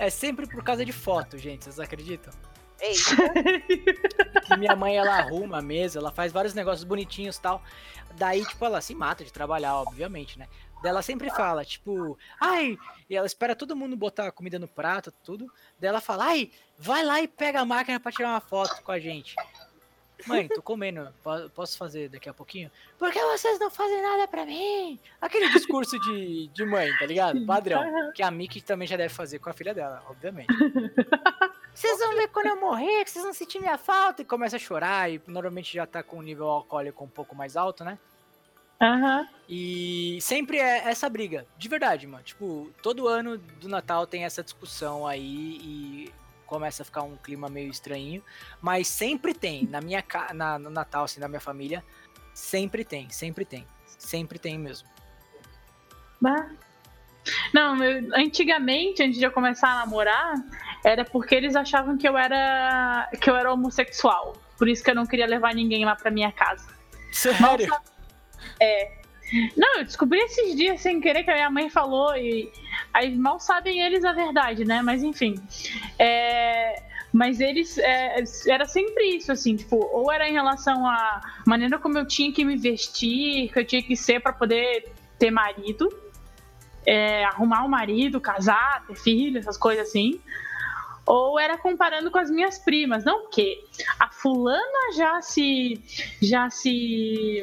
[0.00, 1.64] É sempre por causa de foto, gente.
[1.64, 2.32] Vocês acreditam?
[2.80, 2.94] Ei,
[4.56, 7.62] minha mãe ela arruma a mesa, ela faz vários negócios bonitinhos e tal.
[8.14, 10.46] Daí, tipo, ela se mata de trabalhar, obviamente, né?
[10.82, 12.78] Daí ela sempre fala, tipo, ai,
[13.10, 15.52] e ela espera todo mundo botar a comida no prato, tudo.
[15.78, 18.92] Daí ela fala, ai, vai lá e pega a máquina pra tirar uma foto com
[18.92, 19.34] a gente.
[20.26, 22.70] Mãe, tô comendo, po- posso fazer daqui a pouquinho?
[22.98, 24.98] Por que vocês não fazem nada pra mim?
[25.20, 27.44] Aquele discurso de, de mãe, tá ligado?
[27.46, 28.12] Padrão.
[28.12, 30.48] Que a Mickey também já deve fazer com a filha dela, obviamente.
[31.72, 34.22] Vocês vão ver quando eu morrer, que vocês vão sentir minha falta.
[34.22, 37.56] E começa a chorar, e normalmente já tá com o nível alcoólico um pouco mais
[37.56, 37.96] alto, né?
[38.80, 39.28] Aham.
[39.48, 42.22] E sempre é essa briga, de verdade, mano.
[42.24, 46.12] Tipo, todo ano do Natal tem essa discussão aí e
[46.48, 48.22] começa a ficar um clima meio estranho.
[48.60, 50.02] Mas sempre tem, na minha
[50.34, 51.84] na, no Natal, assim, na minha família,
[52.34, 53.64] sempre tem, sempre tem.
[53.98, 54.88] Sempre tem mesmo.
[56.20, 56.48] Bah.
[57.52, 60.34] Não, eu- antigamente, antes de eu começar a namorar,
[60.84, 64.36] era porque eles achavam que eu era que eu era homossexual.
[64.56, 66.66] Por isso que eu não queria levar ninguém lá pra minha casa.
[67.12, 67.68] Sério?
[69.56, 72.50] Não, eu descobri esses dias sem querer que a minha mãe falou e
[72.98, 74.82] aí mal sabem eles a verdade, né?
[74.82, 75.40] Mas enfim.
[75.98, 76.82] É,
[77.12, 81.96] Mas eles é, era sempre isso, assim, tipo, ou era em relação à maneira como
[81.98, 85.88] eu tinha que me vestir, que eu tinha que ser pra poder ter marido,
[86.86, 90.20] é, arrumar um marido, casar, ter filho, essas coisas assim.
[91.06, 93.58] Ou era comparando com as minhas primas, não porque
[93.98, 95.82] a fulana já se
[96.20, 97.42] já se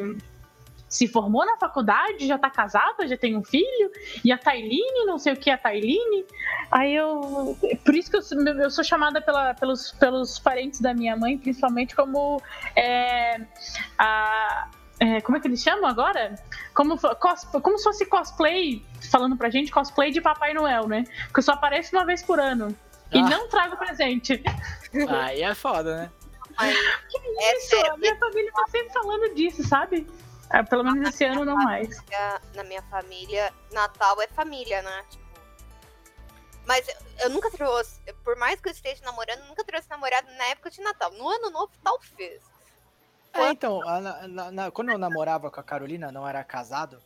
[0.96, 3.92] se formou na faculdade, já tá casada, já tem um filho,
[4.24, 6.26] e a Tailine, não sei o que é a Tailine.
[6.72, 7.58] Aí eu.
[7.84, 11.38] Por isso que eu, sou- eu sou chamada pela- pelos, pelos parentes da minha mãe,
[11.38, 12.42] principalmente como.
[12.78, 13.42] é,
[13.98, 14.70] a,
[15.02, 16.36] é, como é que eles chamam agora?
[16.74, 18.82] Como, cos- como se fosse cosplay,
[19.12, 21.04] falando pra gente, cosplay de Papai Noel, né?
[21.26, 22.74] Porque eu só apareço uma vez por ano.
[23.12, 23.24] E Ah.
[23.30, 24.42] não trago presente.
[25.10, 26.12] Aí é foda, né?
[26.62, 30.08] É Isso, sério, a minha família tá sempre falando disso, sabe?
[30.50, 31.90] Ah, Pelo menos esse ano não mais.
[32.08, 35.06] minha- na minha família, Natal é família, né?
[35.10, 35.26] Tipo.
[36.68, 40.28] Mas eu, eu nunca trouxe, por mais que eu esteja namorando, eu nunca trouxe namorado
[40.38, 41.12] na época de Natal.
[41.12, 42.42] No ano novo, talvez.
[43.34, 47.02] É, então, a- na- na- na- quando eu namorava com a Carolina, não era casado,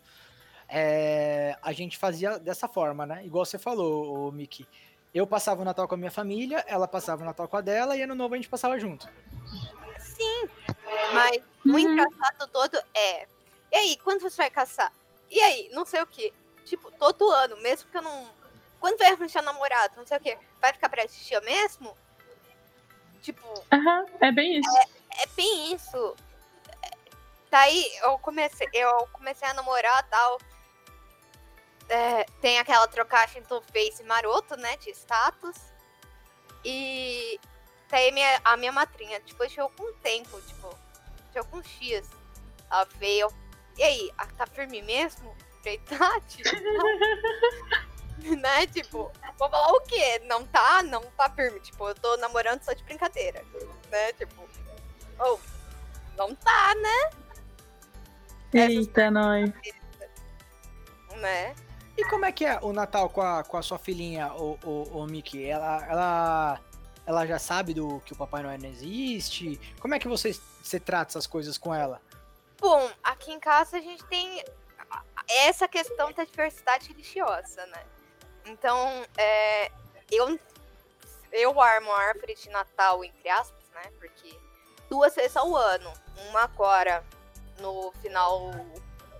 [0.68, 3.26] é, a gente fazia dessa forma, né?
[3.26, 4.68] Igual você falou, o Miki.
[5.14, 7.98] Eu passava o Natal com a minha família, ela passava o Natal com a dela
[7.98, 9.10] e ano novo a gente passava junto.
[9.98, 10.48] Sim.
[11.14, 11.80] Mas o Uhum.
[11.80, 13.28] engraçado todo é.
[13.72, 14.92] E aí, quando você vai caçar?
[15.30, 16.34] E aí, não sei o que.
[16.66, 18.30] Tipo, todo ano, mesmo que eu não.
[18.80, 20.38] Quando vai arranjar namorado, não sei o que.
[20.62, 21.96] Vai ficar pra assistir mesmo?
[23.22, 24.78] Tipo, Aham, é bem isso.
[25.18, 26.16] é bem isso.
[27.52, 30.40] Daí eu comecei, eu comecei a namorar tal.
[31.90, 34.78] É, tem aquela trocagem do Face maroto, né?
[34.78, 35.58] De status.
[36.64, 37.40] E
[37.90, 40.76] daí minha, a minha madrinha, depois de algum tempo, tipo,
[41.32, 42.08] de alguns dias,
[42.70, 43.30] ela veio.
[43.78, 45.36] E aí, tá firme mesmo?
[45.60, 46.50] Falei, tá, tipo,
[48.40, 48.68] né?
[48.68, 50.20] Tipo, vou falar o quê?
[50.26, 50.84] Não tá?
[50.84, 51.60] Não tá firme.
[51.60, 53.44] Tipo, eu tô namorando só de brincadeira.
[53.90, 54.14] Né?
[54.14, 54.48] Tipo,
[55.20, 55.40] ou
[56.18, 57.10] não tá, né?
[58.54, 59.52] Eita, nós.
[61.18, 61.56] Né?
[61.98, 65.00] E como é que é o Natal com a, com a sua filhinha, o, o,
[65.00, 65.46] o Miki?
[65.46, 66.60] Ela, ela,
[67.10, 69.60] ela já sabe do que o Papai Noel não existe?
[69.80, 72.00] Como é que você, você trata essas coisas com ela?
[72.62, 74.46] Bom, aqui em casa a gente tem
[75.28, 77.84] essa questão da diversidade religiosa, né?
[78.46, 79.72] Então, é,
[80.12, 80.40] eu,
[81.32, 83.92] eu armo a árvore de Natal, entre aspas, né?
[84.00, 84.38] Porque
[84.88, 85.92] duas vezes ao ano.
[86.30, 87.04] Uma agora
[87.58, 88.52] no final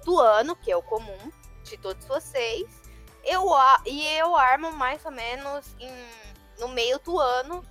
[0.06, 1.32] do ano, que é o comum
[1.64, 2.70] de todos vocês.
[3.24, 3.48] Eu,
[3.84, 5.92] e eu armo mais ou menos em,
[6.60, 7.66] no meio do ano.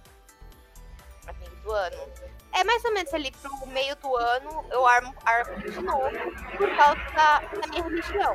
[1.32, 2.12] No meio do ano.
[2.54, 6.10] É mais ou menos ali pro meio do ano eu armo a árvore de novo
[6.56, 8.34] por causa da, da minha religião.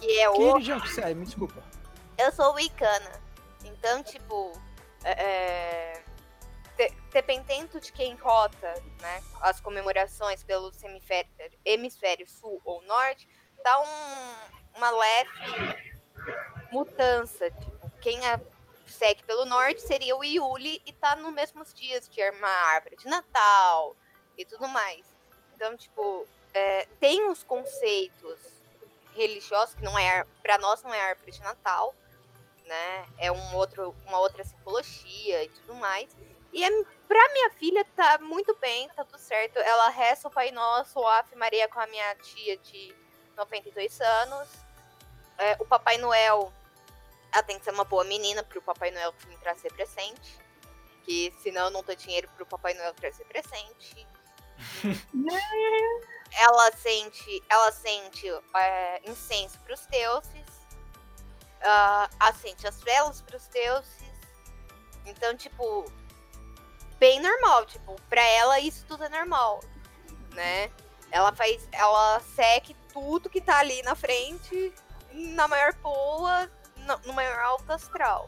[0.00, 0.52] Que é Que o.
[0.52, 1.14] religião que você é?
[1.14, 1.62] Me desculpa.
[2.18, 3.10] Eu sou wicana.
[3.64, 4.52] Então, tipo.
[5.04, 6.02] É, é,
[6.76, 9.22] de- dependendo de quem rota, né?
[9.40, 11.30] As comemorações pelo hemisfério,
[11.64, 13.28] hemisfério sul ou norte,
[13.62, 15.76] dá um, uma leve
[16.72, 17.50] mudança.
[17.50, 18.40] Tipo, quem é-
[18.94, 23.06] segue pelo norte seria o Iuli e tá nos mesmos dias de armar árvore de
[23.06, 23.96] Natal
[24.38, 25.04] e tudo mais.
[25.54, 28.38] Então, tipo, é, tem os conceitos
[29.14, 31.94] religiosos que não é para nós não é árvore de Natal,
[32.64, 33.06] né?
[33.18, 36.14] É um outro, uma outra simbologia e tudo mais.
[36.52, 36.68] E é,
[37.08, 39.58] pra minha filha tá muito bem, tá tudo certo.
[39.58, 42.94] Ela reza o Pai Nosso, o Ave Maria com a minha tia de
[43.36, 44.48] 92 anos.
[45.36, 46.52] É, o Papai Noel,
[47.34, 50.38] ela tem que ser uma boa menina pro Papai Noel vir trazer presente.
[51.02, 54.06] Que senão eu não dou dinheiro pro Papai Noel trazer presente.
[56.38, 60.44] ela sente, ela sente é, incenso pros deuses.
[61.60, 64.04] ah, acende as velas pros deuses.
[65.04, 65.84] Então, tipo,
[66.98, 69.60] bem normal, tipo, pra ela isso tudo é normal,
[70.30, 70.70] né?
[71.10, 74.72] Ela faz, ela segue tudo que tá ali na frente,
[75.12, 76.48] na maior boa,
[76.84, 78.26] no, no maior alto astral.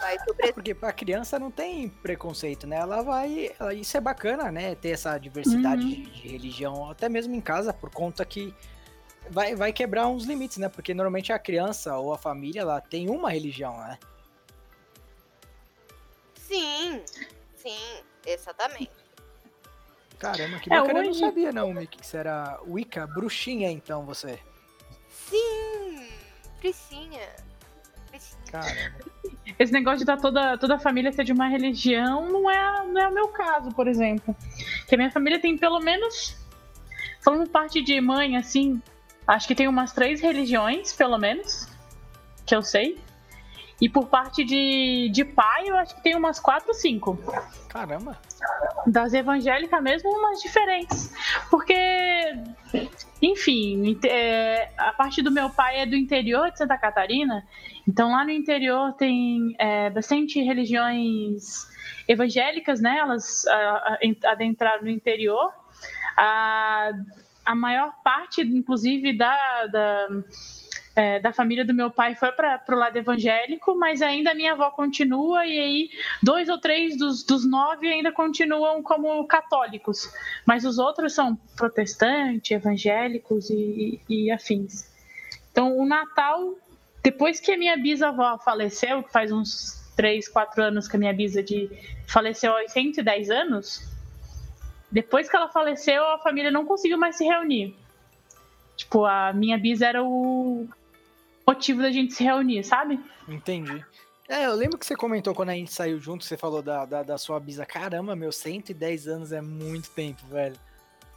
[0.00, 2.76] Vai sobre É porque pra criança não tem preconceito, né?
[2.76, 3.54] Ela vai.
[3.60, 4.74] ela- isso é bacana, né?
[4.74, 5.88] Ter essa diversidade Uhum.
[5.90, 8.52] de, de religião, até mesmo em casa, por conta que
[9.30, 10.68] vai, vai quebrar uns limites, né?
[10.68, 13.98] Porque normalmente a criança ou a família, ela tem uma religião, né?
[16.34, 17.02] Sim,
[17.56, 18.90] sim, exatamente.
[20.18, 20.98] Caramba, que É, bacana.
[21.00, 24.38] Eu não hoje- sabia, não, Mickey, que você era Wicca, bruxinha, então, você.
[25.08, 26.08] Sim,
[26.58, 27.28] Priscinha.
[28.50, 29.14] Caramba.
[29.58, 33.00] Esse negócio de dar toda, toda a família ser de uma religião não é, não
[33.00, 34.34] é o meu caso, por exemplo.
[34.88, 36.36] Que a minha família tem pelo menos.
[37.20, 38.82] Falando parte de mãe, assim,
[39.26, 41.68] acho que tem umas três religiões, pelo menos,
[42.44, 42.98] que eu sei.
[43.80, 47.18] E por parte de, de pai, eu acho que tem umas quatro ou cinco.
[47.68, 48.16] Caramba.
[48.86, 51.12] Das evangélicas mesmo, umas diferentes.
[51.50, 51.74] Porque,
[53.34, 57.44] enfim, é, a parte do meu pai é do interior de Santa Catarina.
[57.86, 61.66] Então lá no interior tem é, bastante religiões
[62.06, 62.98] evangélicas, né?
[62.98, 65.52] Elas ah, ah, adentraram no interior.
[66.16, 66.92] A,
[67.44, 70.08] a maior parte, inclusive, da, da,
[70.96, 74.52] é, da família do meu pai foi para o lado evangélico, mas ainda a minha
[74.52, 75.90] avó continua, e aí
[76.22, 80.12] dois ou três dos, dos nove ainda continuam como católicos,
[80.46, 84.88] mas os outros são protestantes, evangélicos e, e afins.
[85.50, 86.54] Então, o Natal,
[87.02, 91.12] depois que a minha bisavó faleceu, que faz uns três, quatro anos que a minha
[91.12, 91.70] bisa de,
[92.06, 93.82] faleceu aos 110 anos,
[94.90, 97.76] depois que ela faleceu, a família não conseguiu mais se reunir.
[98.76, 100.68] Tipo, a minha bisa era o
[101.46, 102.98] motivo da gente se reunir, sabe?
[103.28, 103.84] Entendi.
[104.28, 107.02] É, eu lembro que você comentou quando a gente saiu junto, você falou da, da,
[107.02, 107.66] da sua bisa.
[107.66, 110.58] Caramba, meu, 110 anos é muito tempo, velho.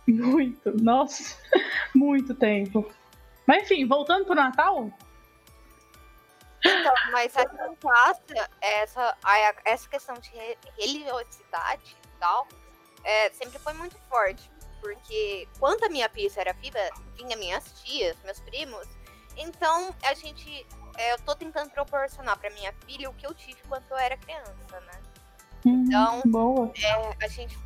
[0.08, 1.38] Muito, nossa,
[1.96, 2.90] muito tempo.
[3.46, 4.90] Mas enfim, voltando pro Natal,
[6.66, 12.48] Então, mas aqui em casa, essa, a- essa questão de re- religiosidade e tal,
[13.04, 14.50] é, sempre foi muito forte.
[14.82, 16.78] Porque quando a minha pizza era viva,
[17.16, 18.86] vinha minhas tias, meus primos.
[19.38, 20.66] Então, a gente.
[20.98, 24.18] é, eu tô tentando proporcionar pra minha filha o que eu tive quando eu era
[24.18, 25.02] criança, né?
[25.66, 26.72] Então, hum, boa.
[26.82, 27.58] É, a gente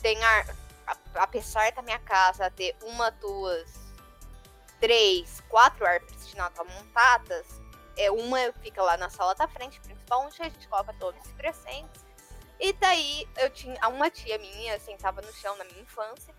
[0.00, 0.40] tem a,
[0.86, 3.72] a- apesar da minha casa ter uma, duas,
[4.80, 7.46] três, quatro árvores de Natal montadas,
[7.96, 11.32] é uma fica lá na sala da frente, principal, onde a gente coloca todos os
[11.32, 12.04] presentes.
[12.60, 16.34] E daí eu tinha uma tia minha sentava no chão na minha infância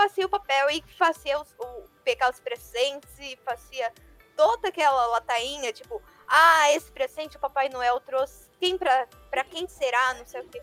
[0.00, 3.92] fazia o papel e fazia os, o, pegar os presentes e fazia
[4.34, 8.48] toda aquela latainha, tipo, ah, esse presente o Papai Noel trouxe.
[8.58, 10.14] Quem pra, pra quem será?
[10.14, 10.58] Não sei o que.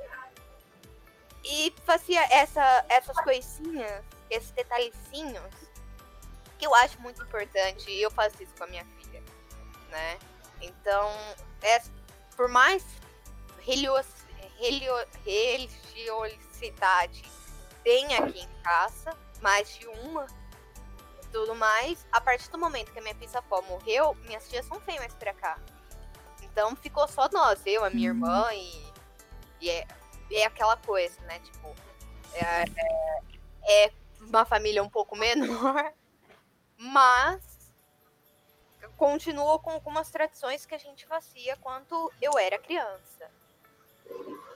[1.43, 5.53] E fazia essa, essas coisinhas, esses detalhezinhos,
[6.57, 7.91] que eu acho muito importante.
[7.91, 9.23] E eu faço isso com a minha filha,
[9.89, 10.17] né?
[10.61, 11.11] Então,
[11.61, 11.79] é,
[12.35, 12.83] por mais
[13.59, 14.07] religios,
[15.23, 17.23] religiosidade
[17.83, 20.27] tem aqui em casa, mais de uma,
[21.31, 24.97] tudo mais, a partir do momento que a minha bisavó morreu, minhas tias não vêm
[24.99, 25.59] mais pra cá.
[26.41, 28.93] Então ficou só nós, eu, a minha irmã e,
[29.61, 29.87] e é,
[30.31, 31.39] é aquela coisa, né?
[31.39, 31.75] Tipo,
[32.33, 35.93] é, é- é uma família um pouco menor,
[36.77, 37.41] mas
[38.95, 43.29] continua com algumas tradições que a gente fazia quando eu era criança.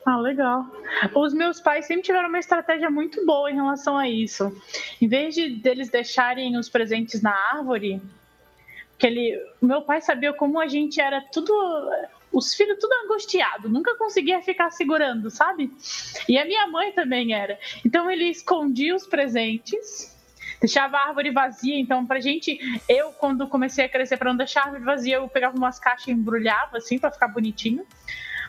[0.06, 0.66] Ah, legal.
[1.14, 4.52] Os meus pais sempre tiveram uma estratégia muito boa em relação a isso.
[5.00, 8.02] Em vez de deles deixarem os presentes na árvore,
[8.98, 11.54] que ele, meu pai sabia como a gente era tudo,
[12.32, 15.72] os filhos tudo angustiado, nunca conseguia ficar segurando, sabe?
[16.28, 17.60] E a minha mãe também era.
[17.86, 20.18] Então ele escondia os presentes,
[20.60, 21.78] deixava a árvore vazia.
[21.80, 22.60] Então pra gente,
[22.90, 26.08] eu quando comecei a crescer para não deixar a árvore vazia, eu pegava umas caixas
[26.08, 27.86] e embrulhava assim para ficar bonitinho.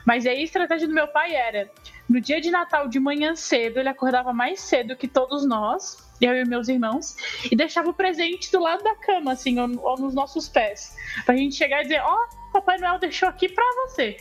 [0.07, 1.71] Mas aí a estratégia do meu pai era:
[2.09, 6.35] no dia de Natal, de manhã cedo, ele acordava mais cedo que todos nós, eu
[6.35, 7.17] e meus irmãos,
[7.51, 10.97] e deixava o presente do lado da cama, assim, ou, ou nos nossos pés.
[11.25, 12.17] Pra gente chegar e dizer: Ó,
[12.53, 14.17] Papai Noel deixou aqui pra você.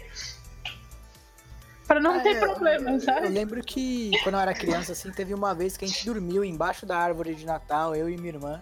[1.87, 3.27] Pra não É, ter problema, Eu sabe?
[3.27, 6.85] lembro que quando eu era criança, assim, teve uma vez que a gente dormiu embaixo
[6.85, 8.61] da árvore de Natal, eu e minha irmã,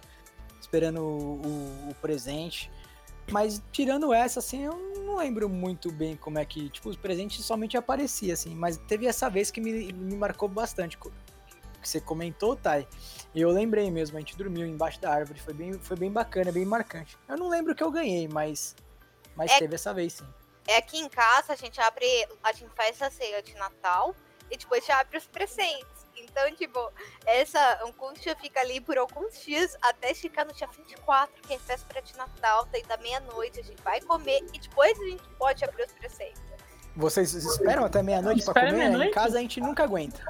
[0.60, 2.72] esperando o, o- o presente.
[3.32, 7.44] Mas tirando essa, assim, eu não lembro muito bem como é que, tipo, os presentes
[7.46, 8.56] somente apareciam, assim.
[8.56, 11.10] Mas teve essa vez que me, me marcou bastante, que
[11.82, 12.88] você comentou, Thay.
[13.34, 16.52] E eu lembrei mesmo, a gente dormiu embaixo da árvore, foi bem, foi bem bacana,
[16.52, 17.18] bem marcante.
[17.28, 18.76] Eu não lembro o que eu ganhei, mas,
[19.36, 20.28] mas É- teve essa vez, sim.
[20.68, 22.06] É aqui em casa a gente abre,
[22.44, 24.16] a gente faz a ceia de Natal
[24.52, 25.99] e depois já abre os presentes.
[26.24, 26.92] Então, tipo,
[27.26, 32.02] essa angústia fica ali por alguns dias até chegar no dia 24, que é véspera
[32.02, 35.86] de Natal, daí da meia-noite a gente vai comer e depois a gente pode abrir
[35.86, 36.42] os presentes.
[36.96, 38.74] Vocês esperam até meia-noite pra comer?
[38.74, 39.10] meia-noite?
[39.10, 40.22] Em casa a gente nunca aguenta.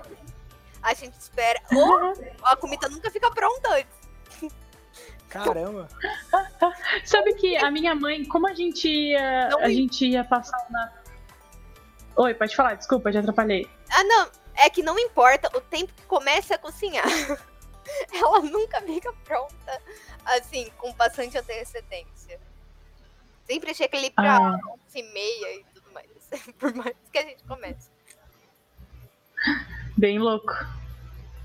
[0.81, 1.59] A gente espera.
[1.73, 3.99] Ou a comida nunca fica pronta antes.
[5.29, 5.87] Caramba.
[7.05, 10.91] Sabe que a minha mãe, como a gente ia, Não a gente ia passar na.
[12.15, 13.69] Oi, pode falar, desculpa, já atrapalhei.
[13.91, 14.27] Ah, não.
[14.59, 17.05] É que não importa o tempo que começa a cozinhar.
[18.13, 19.81] Ela nunca fica pronta,
[20.25, 22.39] assim, com bastante antecedência.
[23.47, 24.59] Sempre chega ali pra Ah.
[24.87, 26.07] 11 e meia e tudo mais.
[26.59, 27.89] Por mais que a gente comece.
[29.97, 30.53] Bem louco.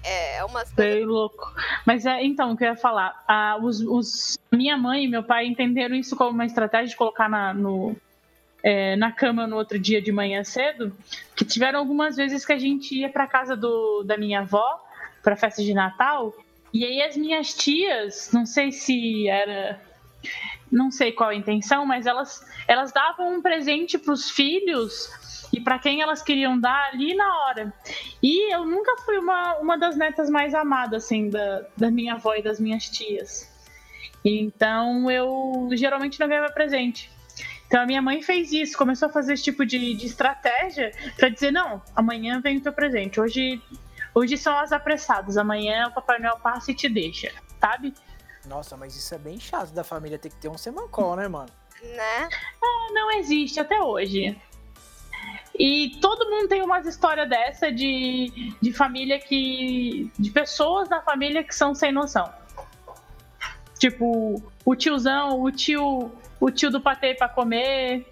[0.03, 0.95] É umas coisas.
[0.95, 1.51] Bem louco.
[1.87, 3.25] Mas é, então, o que eu ia falar.
[3.27, 7.29] ah, os, os- minha mãe e meu pai entenderam isso como uma estratégia de colocar
[7.29, 7.97] na, no,
[8.65, 10.91] é, na cama no outro dia de manhã cedo.
[11.37, 14.83] Que tiveram algumas vezes que a gente ia pra casa do, da minha avó,
[15.23, 16.35] pra festa de Natal.
[16.73, 19.79] E aí as minhas tias, não sei se era.
[20.73, 25.09] Não sei qual a intenção, mas elas, elas davam um presente pros filhos
[25.53, 27.73] e para quem elas queriam dar ali na hora.
[28.21, 32.35] E eu nunca fui uma, uma das netas mais amadas, assim, da, da minha avó
[32.35, 33.49] e das minhas tias.
[34.25, 37.14] Então eu geralmente não ganhava presente.
[37.75, 41.29] Então a minha mãe fez isso, começou a fazer esse tipo de, de estratégia para
[41.29, 43.21] dizer: não, amanhã vem o teu presente.
[43.21, 43.61] Hoje,
[44.15, 47.93] hoje são as apressadas, amanhã o Papai Noel passa e te deixa, sabe?
[48.47, 51.49] Nossa, mas isso é bem chato da família ter que ter um semancol, né, mano?
[51.83, 52.29] Né?
[52.93, 54.41] Não existe até hoje.
[55.59, 60.13] E todo mundo tem umas histórias dessa de, de família que.
[60.17, 62.33] de pessoas da família que são sem noção.
[63.81, 66.13] Tipo, o tiozão, o tio,
[66.45, 68.07] o tio do patê pra comer,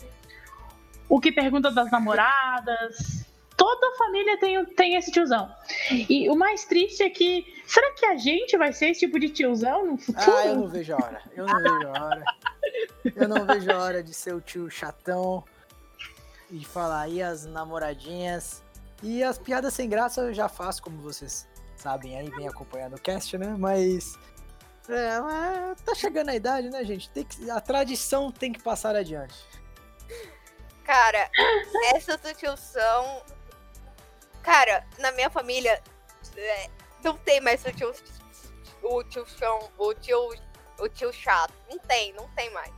[1.07, 3.27] o que pergunta das namoradas.
[3.55, 5.55] Toda família tem, tem esse tiozão.
[5.91, 7.63] E o mais triste é que.
[7.67, 10.35] Será que a gente vai ser esse tipo de tiozão no futuro?
[10.35, 11.23] Ah, eu não vejo a hora.
[11.37, 12.25] Eu não vejo a hora.
[13.15, 15.45] Eu não vejo a hora de ser o tio chatão
[16.51, 18.63] e falar aí as namoradinhas.
[19.03, 23.01] E as piadas sem graça eu já faço, como vocês sabem aí, vem acompanhando o
[23.01, 23.55] cast, né?
[23.59, 24.19] Mas.
[24.89, 27.09] É, mas tá chegando a idade, né, gente?
[27.11, 29.35] Tem que, a tradição tem que passar adiante.
[30.85, 31.31] Cara,
[31.95, 33.23] essa sutilção.
[34.43, 35.81] Cara, na minha família
[36.37, 36.71] é,
[37.03, 37.95] não tem mais o tio,
[38.83, 40.35] o tio chão, o tio,
[40.79, 41.55] o tio chato.
[41.71, 42.73] Não tem, não tem mais.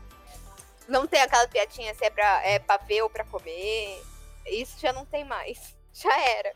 [0.87, 4.03] Não tem aquela piadinha se é pra, é pra ver ou pra comer.
[4.47, 5.75] Isso já não tem mais.
[5.95, 6.53] Já era.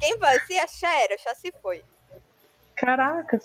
[0.00, 1.84] Quem fazia, já era, já se foi.
[2.74, 3.38] Caraca.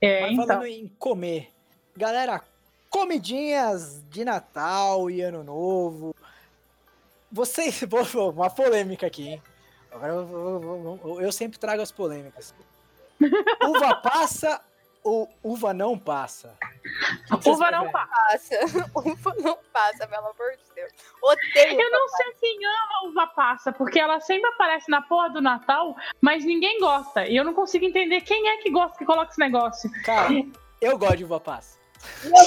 [0.00, 0.46] É, Mas então.
[0.46, 1.48] falando em comer,
[1.96, 2.42] galera,
[2.88, 6.14] comidinhas de Natal e Ano Novo.
[7.30, 7.80] Vocês.
[8.34, 9.42] Uma polêmica aqui, hein?
[9.90, 12.54] Agora eu, vou- vou- eu sempre trago as polêmicas.
[13.68, 14.60] Uva passa
[15.02, 16.56] ou uva não passa?
[17.30, 18.10] O Uva não passa.
[18.30, 18.90] Passa.
[18.94, 20.92] Uva não passa, pelo amor de Deus.
[21.22, 21.80] Odeio.
[21.80, 25.40] Eu não sei quem ama a uva passa, porque ela sempre aparece na porra do
[25.40, 27.26] Natal, mas ninguém gosta.
[27.26, 29.90] E eu não consigo entender quem é que gosta que coloca esse negócio.
[30.04, 30.32] Cara,
[30.80, 31.78] eu gosto de uva passa.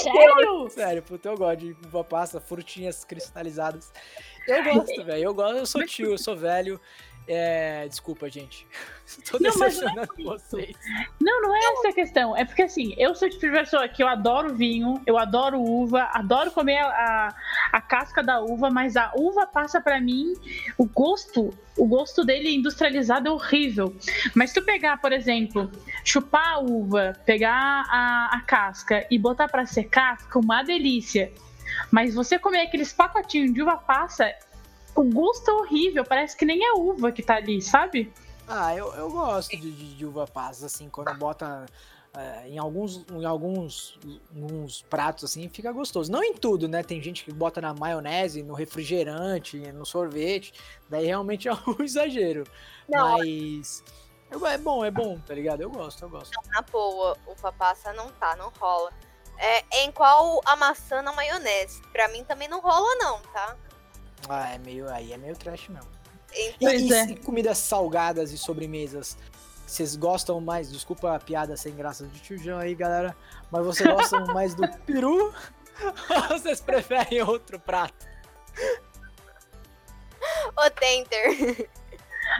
[0.02, 0.68] Sério?
[0.68, 3.92] Sério, puta, eu gosto de uva passa, frutinhas cristalizadas.
[4.46, 5.24] Eu gosto, velho.
[5.24, 6.80] Eu gosto, eu sou tio, eu sou velho.
[7.26, 8.66] É, desculpa, gente.
[9.30, 10.76] Tô Não, não é vocês.
[11.20, 12.36] Não, não é essa a questão.
[12.36, 16.08] É porque assim, eu sou tipo de pessoa que eu adoro vinho, eu adoro uva,
[16.12, 17.34] adoro comer a,
[17.72, 20.34] a casca da uva, mas a uva passa pra mim
[20.76, 23.94] o gosto, o gosto dele industrializado é horrível.
[24.34, 25.70] Mas se tu pegar, por exemplo,
[26.04, 31.32] chupar a uva, pegar a, a casca e botar pra secar, fica uma delícia.
[31.90, 34.32] Mas você comer aqueles pacotinhos de uva passa,
[34.94, 38.12] o gosto é horrível, parece que nem é uva que tá ali, sabe?
[38.46, 41.66] Ah, eu, eu gosto de, de, de uva passa, assim, quando bota
[42.16, 43.98] é, em, alguns, em alguns,
[44.34, 46.12] alguns pratos, assim, fica gostoso.
[46.12, 46.82] Não em tudo, né?
[46.82, 50.52] Tem gente que bota na maionese, no refrigerante, no sorvete,
[50.88, 52.44] daí realmente é um exagero.
[52.88, 53.18] Não.
[53.18, 53.82] Mas
[54.30, 55.60] é bom, é bom, tá ligado?
[55.60, 56.32] Eu gosto, eu gosto.
[56.48, 58.92] Na boa, uva passa não tá, não rola.
[59.36, 61.82] É, em qual a maçã na maionese?
[61.92, 63.56] Pra mim também não rola, não, tá?
[64.28, 65.90] Ah, é meio, aí é meio trash mesmo.
[66.32, 67.06] E, Então, Pois e é.
[67.06, 69.16] se comidas salgadas e sobremesas,
[69.66, 70.70] vocês gostam mais?
[70.70, 73.16] Desculpa a piada sem graça de tio João aí, galera.
[73.50, 75.32] Mas vocês gostam mais do peru?
[76.10, 78.06] Ou vocês preferem outro prato?
[80.56, 81.68] Ô, Tenter.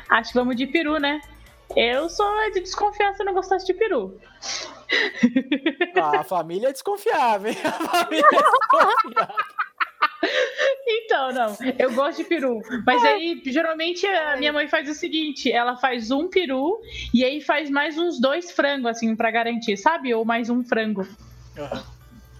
[0.08, 1.20] Acho que vamos de peru, né?
[1.76, 4.20] Eu sou de desconfiar se eu não gostasse de peru.
[5.96, 7.58] Ah, a família é desconfiável, hein?
[7.64, 9.34] A família é desconfiável.
[10.86, 12.60] Então, não, eu gosto de peru.
[12.86, 16.80] Mas aí, geralmente, a minha mãe faz o seguinte: ela faz um peru
[17.12, 20.12] e aí faz mais uns dois frangos, assim, pra garantir, sabe?
[20.14, 21.06] Ou mais um frango.
[21.58, 21.84] Aham.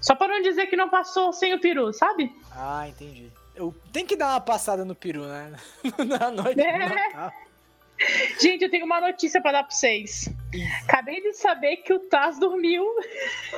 [0.00, 2.30] Só pra não dizer que não passou sem o peru, sabe?
[2.52, 3.30] Ah, entendi.
[3.56, 5.52] Eu tenho que dar uma passada no peru, né?
[6.06, 6.60] Na noite.
[6.60, 7.32] É.
[8.38, 10.28] Gente, eu tenho uma notícia pra dar pra vocês.
[10.84, 12.84] Acabei de saber que o Taz dormiu,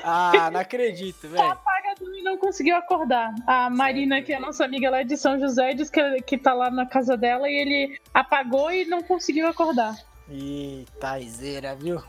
[0.03, 1.51] Ah, não acredito, tá velho.
[1.51, 3.35] apagado e não conseguiu acordar.
[3.47, 6.55] A Marina, que é a nossa amiga lá de São José, diz que, que tá
[6.55, 9.95] lá na casa dela e ele apagou e não conseguiu acordar.
[10.29, 12.03] Eita, Izeira, viu?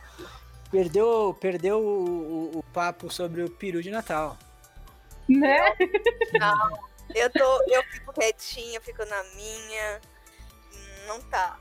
[0.71, 2.05] Perdeu, perdeu o,
[2.55, 4.37] o- o papo sobre o peru de Natal.
[5.29, 5.57] Né?
[7.15, 10.01] Eu, tô, eu fico quietinha, fico na minha.
[11.07, 11.57] Não tá.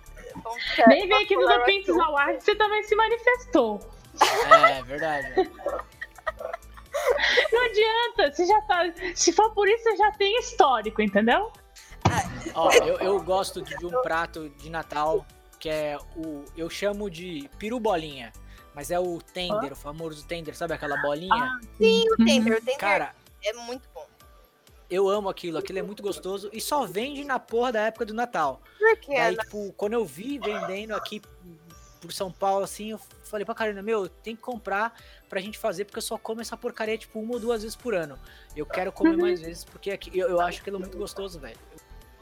[0.58, 3.80] Ficar- Nem vem aqui no vamos The Pintos Award, você também se manifestou.
[4.70, 5.50] É, verdade.
[7.52, 8.82] Não adianta, você já tá.
[9.14, 11.52] Se for por isso, você já tem histórico, entendeu?
[12.54, 15.26] Ó, eu, eu gosto de, de um prato de Natal
[15.58, 16.44] que é o.
[16.56, 18.32] Eu chamo de peru bolinha.
[18.74, 21.58] Mas é o tender, o famoso tender, sabe aquela bolinha?
[21.78, 22.52] Sim, o Tender.
[22.52, 23.88] O Tender Cara, é muito.
[24.90, 28.14] Eu amo aquilo, aquilo é muito gostoso e só vende na porra da época do
[28.14, 28.60] Natal.
[29.04, 29.14] Por?
[29.14, 31.20] Daí, tipo, quando eu vi vendendo aqui
[32.00, 34.94] por São Paulo, assim, eu falei pra Karina, meu, tem que comprar
[35.28, 37.94] pra gente fazer, porque eu só como essa porcaria, tipo, uma ou duas vezes por
[37.94, 38.18] ano.
[38.54, 39.22] Eu quero comer Uhum.
[39.22, 41.56] mais vezes, porque aqui, eu, eu acho aquilo muito gostoso, velho.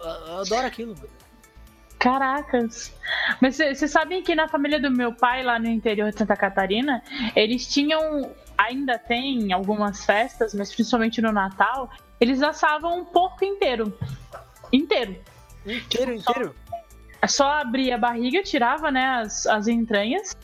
[0.01, 1.11] Eu, eu adoro aquilo, mano.
[1.99, 2.93] Caracas.
[3.41, 7.03] Mas vocês sabem que na família do meu pai, lá no interior de Santa Catarina,
[7.35, 8.35] eles tinham.
[8.57, 11.91] Ainda tem algumas festas, mas principalmente no Natal,
[12.21, 13.97] eles assavam um porco inteiro.
[14.73, 15.17] Inteiro.
[15.67, 16.55] Inteiro, inteiro.
[17.21, 20.37] É só abria a barriga, tirava né, as, as entranhas.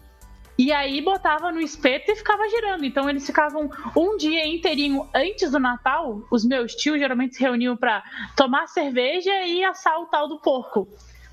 [0.59, 2.85] E aí botava no espeto e ficava girando.
[2.85, 6.23] Então eles ficavam um dia inteirinho antes do Natal.
[6.31, 8.03] Os meus tios geralmente se reuniam pra
[8.37, 10.87] tomar cerveja e assar o tal do porco.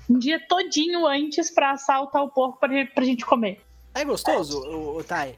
[0.08, 3.60] Um dia todinho antes pra assar o tal porco pra, pra gente comer.
[3.94, 5.36] É gostoso, o, o Thay?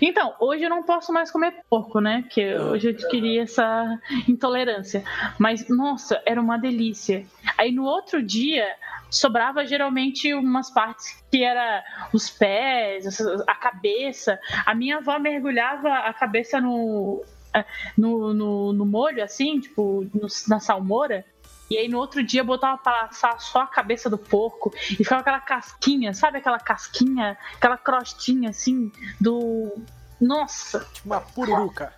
[0.00, 2.22] Então, hoje eu não posso mais comer porco, né?
[2.22, 3.98] Porque hoje eu adquiri essa
[4.28, 5.02] intolerância.
[5.38, 7.24] Mas, nossa, era uma delícia.
[7.58, 8.66] Aí no outro dia,
[9.10, 14.38] sobrava geralmente umas partes que era os pés, a cabeça.
[14.66, 17.22] A minha avó mergulhava a cabeça no,
[17.54, 17.64] eh,
[17.96, 21.24] no, no, no molho, assim, tipo, no- na salmoura.
[21.70, 25.20] E aí no outro dia botava pra assar só a cabeça do porco e ficava
[25.20, 28.90] aquela casquinha, sabe aquela casquinha, aquela crostinha assim
[29.20, 29.72] do.
[30.20, 30.80] Nossa!
[30.92, 31.94] Tipo uma pururuca.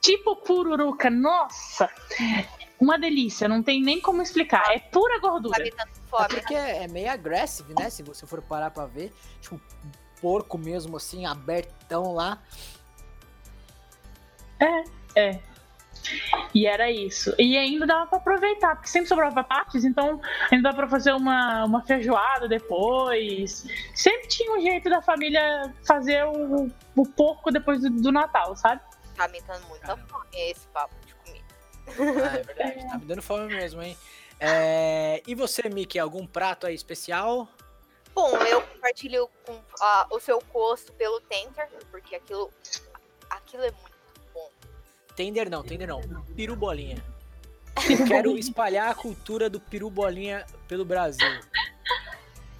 [0.00, 1.90] Tipo pururuca, nossa!
[2.80, 4.64] Uma delícia, não tem nem como explicar.
[4.70, 5.66] É pura gordura.
[5.66, 7.90] É porque é, é meio agressivo, né?
[7.90, 9.12] Se você for parar pra ver.
[9.40, 9.60] Tipo, um
[10.20, 12.38] porco mesmo, assim, abertão lá.
[15.14, 15.40] É.
[16.54, 17.34] E era isso.
[17.38, 20.20] E ainda dava pra aproveitar, porque sempre sobrava partes, então
[20.50, 23.66] ainda dava pra fazer uma, uma feijoada depois.
[23.94, 28.80] Sempre tinha um jeito da família fazer o, o porco depois do, do Natal, sabe?
[29.16, 31.44] Tá me dando muita fome esse papo de comida.
[32.24, 32.88] Ah, é verdade.
[32.88, 33.96] Tá me dando fome mesmo, hein?
[34.40, 37.46] É, E você, Mickey, algum prato aí especial?
[38.14, 42.50] Bom, eu compartilho com ah, o seu gosto pelo Tender, porque aquilo,
[43.28, 43.89] aquilo é muito.
[45.20, 46.00] Tender não, tender não.
[46.34, 46.96] Peru bolinha.
[47.90, 51.40] Eu quero espalhar a cultura do peru bolinha pelo Brasil.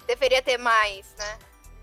[0.05, 1.39] Deveria ter mais, né?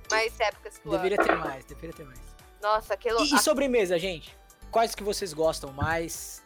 [0.09, 1.03] Mais épocas do ano.
[1.03, 2.21] Deveria ter mais, deveria ter mais.
[2.63, 3.21] Nossa, aquilo.
[3.25, 4.39] E, e sobremesa, gente?
[4.71, 6.45] Quais que vocês gostam mais?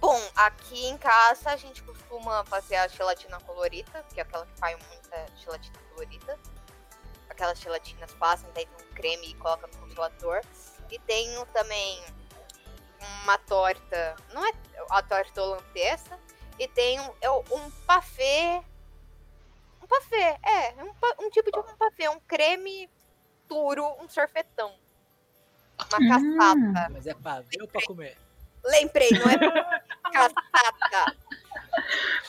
[0.00, 4.60] Bom, aqui em casa a gente costuma fazer a gelatina colorida, que é aquela que
[4.60, 6.38] faz muita gelatina colorida.
[7.28, 10.40] Aquelas gelatinas fazem, daí tem um creme e coloca no congelador.
[10.88, 12.00] E tenho também
[13.22, 14.52] uma torta, não é
[14.90, 16.18] a torta holandesa,
[16.58, 18.62] e tenho é um pavê.
[19.82, 22.88] Um pavê, é, um, pa- um tipo de um pavê, um creme
[23.48, 24.74] duro, um sorvetão.
[25.90, 26.08] Uma Hum.
[26.08, 26.90] caçata.
[26.92, 28.16] Mas é pra ver ou pra comer?
[28.64, 29.38] Lembrei, não é
[30.12, 31.16] caçata.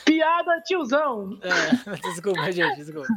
[0.04, 1.38] Piada, tiozão!
[1.42, 3.08] É, desculpa, gente, desculpa.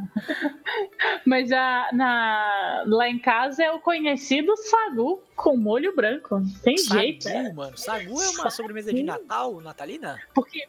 [1.24, 6.40] Mas a, na, lá em casa é o conhecido sagu com molho branco.
[6.62, 7.44] Tem jeito, né?
[7.44, 7.76] Sagu, mano.
[7.76, 10.18] Sagu é uma sobremesa de Natal, natalina?
[10.34, 10.66] Porque.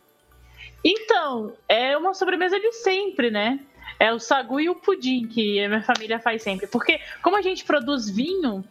[0.83, 3.59] Então, é uma sobremesa de sempre, né?
[3.99, 6.67] É o sagu e o pudim que a minha família faz sempre.
[6.67, 8.63] Porque, como a gente produz vinho,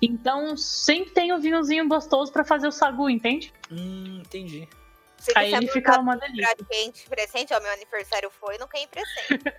[0.00, 3.52] então sempre tem um vinhozinho gostoso pra fazer o sagu, entende?
[3.70, 4.68] Hum, entendi.
[5.18, 6.56] Se Aí ele fica uma delícia.
[6.56, 9.44] pra gente presente, ó, meu aniversário foi, não ganhei presente.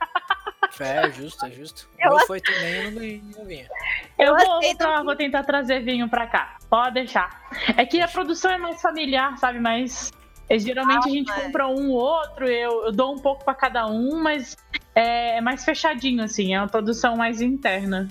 [0.79, 1.89] É, justo, é justo.
[1.99, 3.67] O Eu meu foi também, eu não ganhei vinho.
[4.17, 6.57] Eu Eu vou, aceito vou, tentar trazer vinho pra cá.
[6.69, 7.51] Pode deixar.
[7.75, 9.59] É que a produção é mais familiar, sabe?
[9.59, 10.11] Mas
[10.49, 13.53] é, geralmente a gente mas- compra um ou outro, eu, eu dou um pouco pra
[13.53, 14.55] cada um, mas
[14.95, 16.55] é, é mais fechadinho, assim.
[16.55, 18.09] É uma produção mais interna.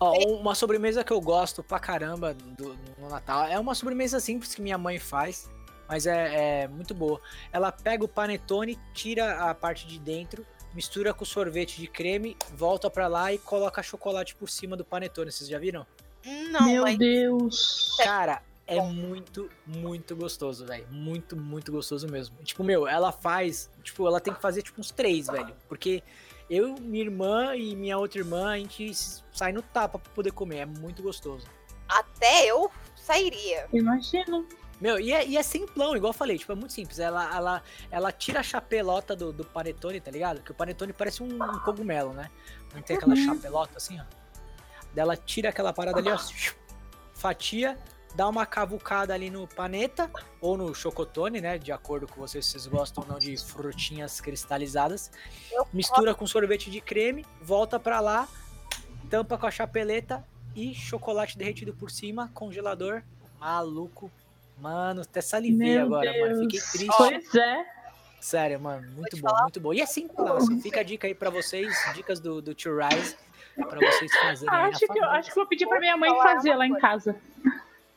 [0.00, 4.54] Ó, uma sobremesa que eu gosto pra caramba do, no Natal é uma sobremesa simples
[4.54, 5.50] que minha mãe faz,
[5.88, 7.20] mas é, é muito boa.
[7.52, 12.90] Ela pega o panetone, tira a parte de dentro, mistura com sorvete de creme, volta
[12.90, 15.30] pra lá e coloca chocolate por cima do panetone.
[15.30, 15.86] Vocês já viram?
[16.50, 17.96] Não, Meu mas Deus.
[18.02, 20.86] Cara, é muito, muito gostoso, velho.
[20.90, 22.36] Muito, muito gostoso mesmo.
[22.42, 23.70] Tipo, meu, ela faz.
[23.82, 25.54] Tipo, ela tem que fazer tipo uns três, velho.
[25.68, 26.02] Porque
[26.48, 28.92] eu, minha irmã e minha outra irmã, a gente
[29.32, 30.58] sai no tapa pra poder comer.
[30.58, 31.46] É muito gostoso.
[31.88, 33.68] até eu sairia.
[33.72, 34.46] Imagino.
[34.80, 36.98] Meu, e é, e é simplão, igual eu falei, tipo, é muito simples.
[36.98, 40.42] Ela, ela, ela tira a chapelota do, do panetone, tá ligado?
[40.42, 42.30] Que o panetone parece um, um cogumelo, né?
[42.74, 43.24] Não tem aquela Uhum.
[43.24, 44.04] chapelota assim, ó.
[44.94, 46.18] Daí ela tira aquela parada ali, ó.
[47.14, 47.78] Fatia,
[48.16, 50.10] dá uma cavucada ali no paneta
[50.40, 51.58] ou no chocotone, né?
[51.58, 55.10] De acordo com vocês, se vocês gostam ou não de frutinhas cristalizadas.
[55.72, 58.26] Mistura com sorvete de creme, volta pra lá,
[59.10, 63.02] tampa com a chapeleta e chocolate derretido por cima, congelador.
[63.38, 64.10] Maluco.
[64.58, 66.42] Mano, até salivei Meu agora, mano.
[66.44, 66.72] Fiquei Deus.
[66.72, 66.96] triste.
[66.96, 67.66] Pois é.
[68.18, 68.90] Sério, mano.
[68.92, 69.42] Muito bom, falar?
[69.42, 69.74] muito bom.
[69.74, 70.62] E é simples.
[70.62, 73.14] Fica a dica aí pra vocês, dicas do, do Tio Rise,
[73.54, 75.98] pra vocês fazerem aí na Acho que, eu, acho que eu vou pedir pra minha
[75.98, 77.14] mãe fazer lá em casa.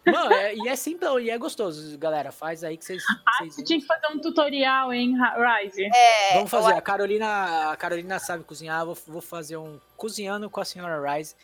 [0.05, 2.31] Mano, é- e é simples e é gostoso, galera.
[2.31, 3.03] Faz aí que vocês.
[3.37, 5.13] vocês- Você tinha que fazer um tutorial, hein,
[5.61, 5.83] Rise?
[5.93, 6.71] É, Vamos fazer.
[6.71, 8.85] eu A Carolina, a Carolina sabe cozinhar.
[8.85, 11.35] Vou, vou fazer um cozinhando com a senhora Rise.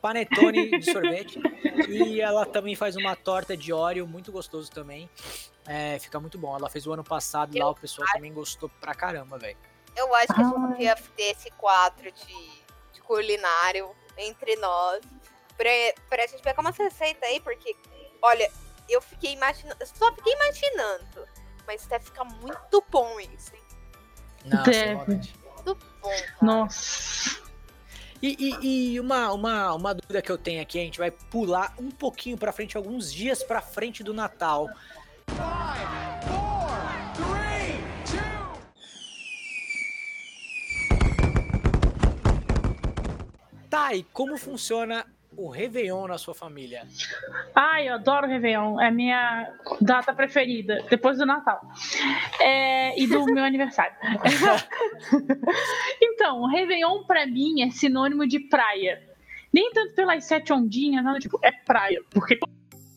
[0.00, 1.40] Panetone de sorvete.
[1.88, 5.08] e ela também faz uma torta de óleo muito gostoso também.
[5.66, 6.56] É, fica muito bom.
[6.56, 9.56] Ela fez o ano passado lá, o pessoal também gostou pra caramba, velho.
[9.96, 12.50] Eu acho que a gente devia ter esse quadro de,
[12.94, 15.00] de culinário entre nós.
[15.56, 15.70] Pra,
[16.08, 17.76] pra gente pegar umas receitas aí, porque,
[18.22, 18.50] olha,
[18.88, 19.76] eu fiquei imaginando.
[19.80, 21.28] Eu só fiquei imaginando.
[21.66, 23.62] Mas deve ficar muito bom isso, hein?
[24.44, 24.94] Não, Deve.
[24.94, 25.34] maldade.
[25.54, 26.08] Muito bom.
[26.10, 26.34] Cara.
[26.40, 27.42] Nossa.
[28.20, 31.74] E, e- e uma, uma, uma dúvida que eu tenho aqui, a gente vai pular
[31.78, 34.68] um pouquinho pra frente, alguns dias pra frente do Natal.
[43.68, 45.06] Tá, e como funciona
[45.36, 46.86] o Réveillon na sua família?
[47.54, 48.80] Ai, eu adoro o Réveillon.
[48.80, 51.60] É a minha data preferida, depois do Natal.
[52.40, 53.94] É, e do meu aniversário.
[56.00, 59.02] então, o Réveillon pra mim é sinônimo de praia.
[59.52, 62.02] Nem tanto pelas sete ondinhas, nada, tipo, é praia.
[62.10, 62.38] Porque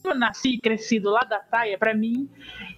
[0.04, 2.30] eu nasci e cresci do lado da praia, pra mim,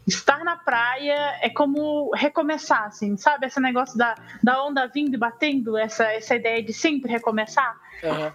[0.07, 3.47] estar na praia é como recomeçar, assim, sabe?
[3.47, 7.75] Esse negócio da, da onda vindo e batendo, essa, essa ideia de sempre recomeçar.
[8.03, 8.33] Aham.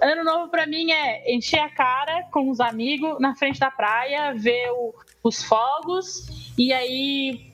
[0.00, 4.32] Ano novo pra mim é encher a cara com os amigos na frente da praia,
[4.34, 4.94] ver o-
[5.24, 6.26] os fogos
[6.56, 7.48] e aí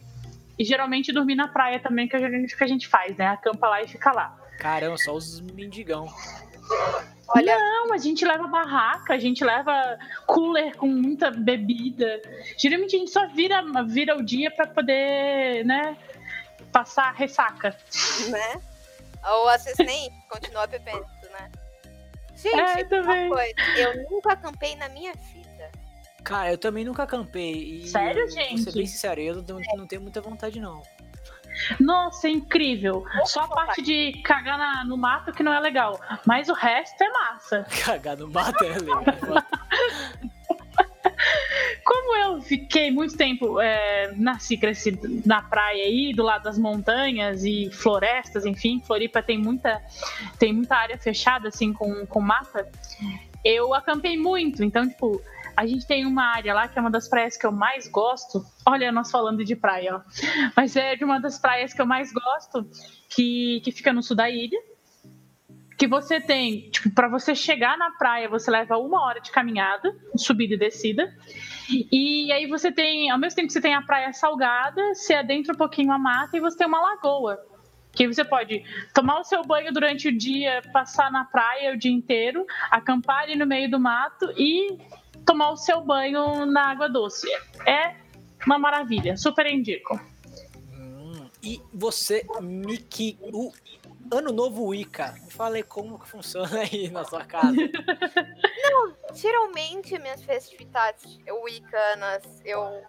[0.58, 3.26] e geralmente dormir na praia também, que é o que a gente faz, né?
[3.28, 4.38] Acampa lá e fica lá.
[4.58, 6.06] Caramba, só os mendigão.
[7.28, 12.20] Olha, Não, a gente leva barraca, a gente leva cooler com muita bebida.
[12.56, 15.96] Geralmente a gente só vira, vira o dia pra poder, né,
[16.70, 17.76] passar ressaca.
[18.28, 18.60] né?
[19.26, 21.04] Ou às vezes nem continua bebendo?
[22.50, 23.28] Gente, É, também.
[23.28, 25.70] coisa, eu nunca acampei na minha vida.
[26.22, 27.80] Cara, eu também nunca acampei.
[27.82, 28.72] E Sério, Vou ser gente?
[28.72, 30.82] bem sincero, eu não, não tenho muita vontade, não.
[31.78, 33.04] Nossa, é incrível.
[33.26, 36.00] Só a parte de cagar na- no mato que não é legal.
[36.26, 37.64] Mas o resto é massa.
[37.84, 39.04] Cagar no mato é legal.
[41.84, 47.44] Como eu fiquei muito tempo, é, nasci, cresci na praia aí, do lado das montanhas
[47.44, 49.82] e florestas, enfim, Floripa tem muita,
[50.38, 52.70] tem muita área fechada, assim, com, com mata,
[53.44, 54.64] eu acampei muito.
[54.64, 55.20] Então, tipo,
[55.56, 58.44] a gente tem uma área lá que é uma das praias que eu mais gosto.
[58.66, 60.00] Olha, nós falando de praia, ó.
[60.56, 62.66] Mas é de uma das praias que eu mais gosto,
[63.08, 64.58] que, que fica no sul da ilha.
[65.76, 69.94] Que você tem, tipo, para você chegar na praia, você leva uma hora de caminhada,
[70.16, 71.12] subida e descida.
[71.68, 75.54] E aí você tem, ao mesmo tempo que você tem a praia salgada, você adentra
[75.54, 77.38] um pouquinho a mata e você tem uma lagoa.
[77.92, 81.92] Que você pode tomar o seu banho durante o dia, passar na praia o dia
[81.92, 84.76] inteiro, acampar ali no meio do mato e
[85.24, 87.28] tomar o seu banho na água doce.
[87.66, 87.94] É
[88.44, 89.98] uma maravilha, super indico.
[90.72, 93.52] Hum, e você, Miki, o
[94.16, 97.56] Ano Novo Wicca, me fala aí como que funciona aí na sua casa.
[99.12, 102.84] Geralmente, minhas festividades wiccanas eu,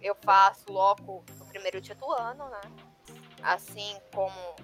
[0.00, 2.60] eu faço logo no primeiro dia do ano, né?
[3.42, 4.56] Assim como.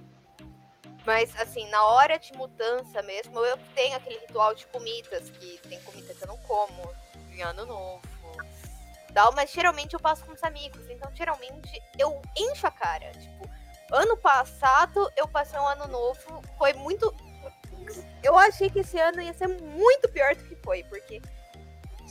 [1.07, 5.79] Mas, assim, na hora de mudança mesmo, eu tenho aquele ritual de comidas, que tem
[5.83, 6.95] comida que eu não como
[7.31, 8.01] em ano novo.
[9.13, 10.89] Tal, mas geralmente eu passo com os amigos.
[10.89, 13.13] Então, geralmente, eu encho a cara.
[13.13, 13.49] Tipo,
[13.95, 17.15] ano passado eu passei um ano novo, foi muito
[18.23, 21.21] eu achei que esse ano ia ser muito pior do que foi, porque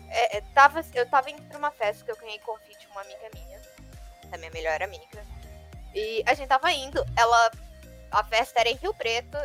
[0.09, 3.29] é, é, tava, eu tava indo pra uma festa que eu ganhei convite uma amiga
[3.33, 3.61] minha,
[4.31, 5.25] a minha melhor amiga.
[5.95, 7.51] E a gente tava indo, ela
[8.13, 9.37] a festa era em Rio Preto.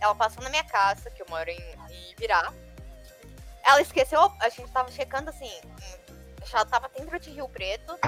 [0.00, 1.60] Ela passou na minha casa, que eu moro em,
[1.90, 2.52] em Ibirá.
[3.64, 5.50] Ela esqueceu, a gente tava checando assim,
[6.46, 7.98] já tava dentro de Rio Preto.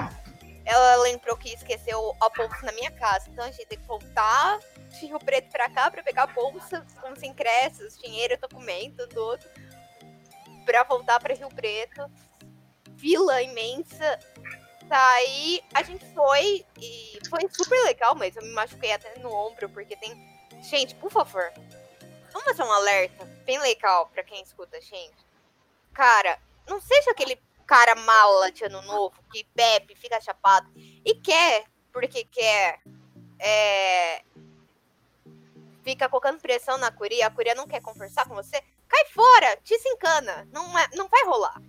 [0.65, 3.29] Ela lembrou que esqueceu a bolsa na minha casa.
[3.29, 4.59] Então a gente tem que voltar
[4.89, 9.43] de Rio Preto pra cá pra pegar a bolsa os ingressos, dinheiro, documento, tudo.
[10.65, 12.09] Pra voltar pra Rio Preto.
[12.97, 14.19] Fila imensa.
[14.83, 19.69] Daí a gente foi e foi super legal, mas eu me machuquei até no ombro,
[19.69, 20.11] porque tem.
[20.61, 21.51] Gente, por favor,
[22.31, 25.25] vamos fazer um alerta bem legal pra quem escuta gente.
[25.93, 26.37] Cara,
[26.67, 27.35] não seja aquele
[27.71, 31.63] cara mala de ano novo que bebe, fica chapado e quer,
[31.93, 32.79] porque quer,
[33.39, 34.21] é,
[35.81, 39.73] fica colocando pressão na curia, a curia não quer conversar com você, cai fora, te
[39.87, 41.61] encana, não, é, não vai rolar.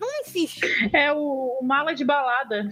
[0.00, 0.62] Não insiste.
[0.92, 2.64] É o, o mala de balada.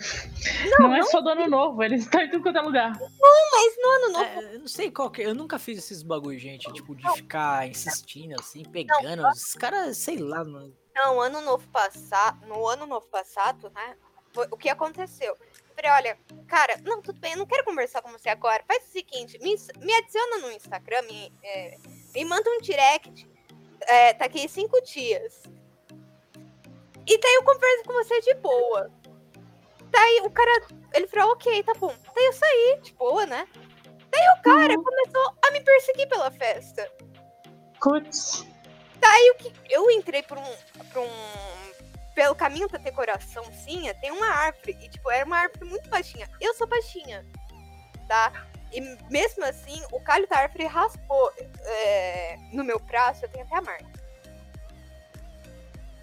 [0.70, 2.98] Não, não é só do ano novo, eles estão em tudo quanto é lugar.
[2.98, 4.24] Não, mas no ano novo.
[4.24, 5.22] É, eu não sei qual que.
[5.22, 6.72] Eu nunca fiz esses bagulho, gente.
[6.72, 9.28] Tipo, de ficar insistindo, assim, pegando.
[9.28, 10.74] Os caras, sei lá, mano.
[11.02, 13.96] Não, ano novo passado, no ano novo passado, né?
[14.50, 15.34] O que aconteceu?
[15.34, 18.62] Eu falei, olha, cara, não, tudo bem, eu não quero conversar com você agora.
[18.68, 21.78] Faz o seguinte, me, me adiciona no Instagram, me, é,
[22.14, 23.26] me manda um direct.
[23.80, 25.42] É, tá aqui cinco dias.
[27.06, 28.90] E daí eu converso com você de boa.
[29.90, 30.52] Daí o cara,
[30.92, 31.94] ele falou, ok, tá bom.
[32.14, 33.48] Daí eu saí, de boa, né?
[34.10, 34.84] Daí o cara uhum.
[34.84, 36.92] começou a me perseguir pela festa.
[37.80, 38.49] Putz.
[39.00, 40.56] Daí o que eu entrei por um,
[40.92, 41.10] por um
[42.14, 46.28] pelo caminho da decoraçãozinha, tem uma árvore e tipo, era uma árvore muito baixinha.
[46.40, 47.24] Eu sou baixinha,
[48.06, 48.46] tá?
[48.72, 48.80] E
[49.10, 51.32] mesmo assim, o calho da árvore raspou
[51.64, 54.00] é, no meu braço, eu tenho até a marca.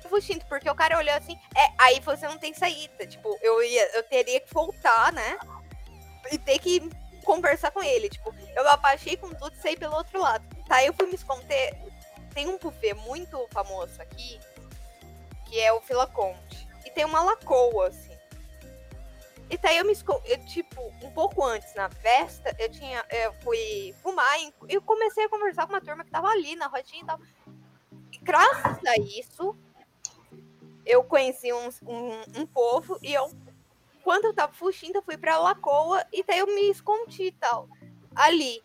[0.09, 3.05] Fuxindo, porque o cara olhou assim, é, aí você não tem saída.
[3.05, 5.37] Tipo, eu ia, eu teria que voltar, né?
[6.31, 6.89] E ter que
[7.25, 8.09] conversar com ele.
[8.09, 10.45] Tipo, eu abaixei com tudo e saí pelo outro lado.
[10.65, 11.77] Tá, eu fui me esconder
[12.37, 14.39] tem um buffet muito famoso aqui,
[15.47, 16.67] que é o Fila Conte.
[16.85, 18.15] E tem uma lacoa, assim.
[19.49, 19.93] E daí eu me
[20.25, 23.03] eu, tipo, um pouco antes na festa, eu tinha.
[23.09, 26.67] Eu fui fumar e eu comecei a conversar com uma turma que tava ali na
[26.67, 27.19] rodinha e tal.
[28.11, 29.57] E graças a isso,
[30.85, 33.31] eu conheci um, um, um povo e eu,
[34.03, 37.67] quando eu tava fugindo, eu fui pra Lacoa e daí eu me escondi e tal.
[38.15, 38.61] Ali.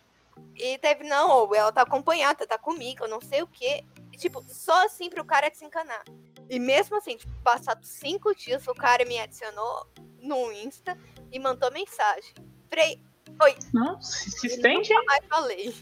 [0.55, 3.84] E teve, não, ela tá acompanhada, tá comigo, eu não sei o quê.
[4.12, 6.05] E, tipo, só assim pro cara desencanar.
[6.49, 9.86] E mesmo assim, tipo, passados cinco dias, o cara me adicionou
[10.20, 10.97] no Insta
[11.30, 12.34] e mandou mensagem.
[12.68, 13.01] Falei,
[13.43, 13.57] oi.
[13.72, 15.05] Nossa, insistente, hein?
[15.07, 15.74] Mais falei.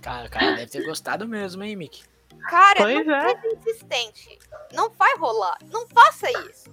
[0.00, 2.04] Cara, cara, deve ter gostado mesmo, hein, Mick?
[2.48, 3.42] Cara, pois não é.
[3.56, 4.38] insistente.
[4.72, 5.58] Não vai rolar.
[5.72, 6.70] Não faça isso.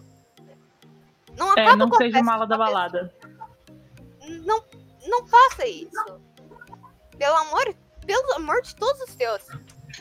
[1.35, 3.13] Não é, acaba é, não seja mala da balada.
[4.45, 4.63] Não,
[5.07, 6.21] não faça isso.
[7.17, 9.43] Pelo amor, pelo amor de todos os teus.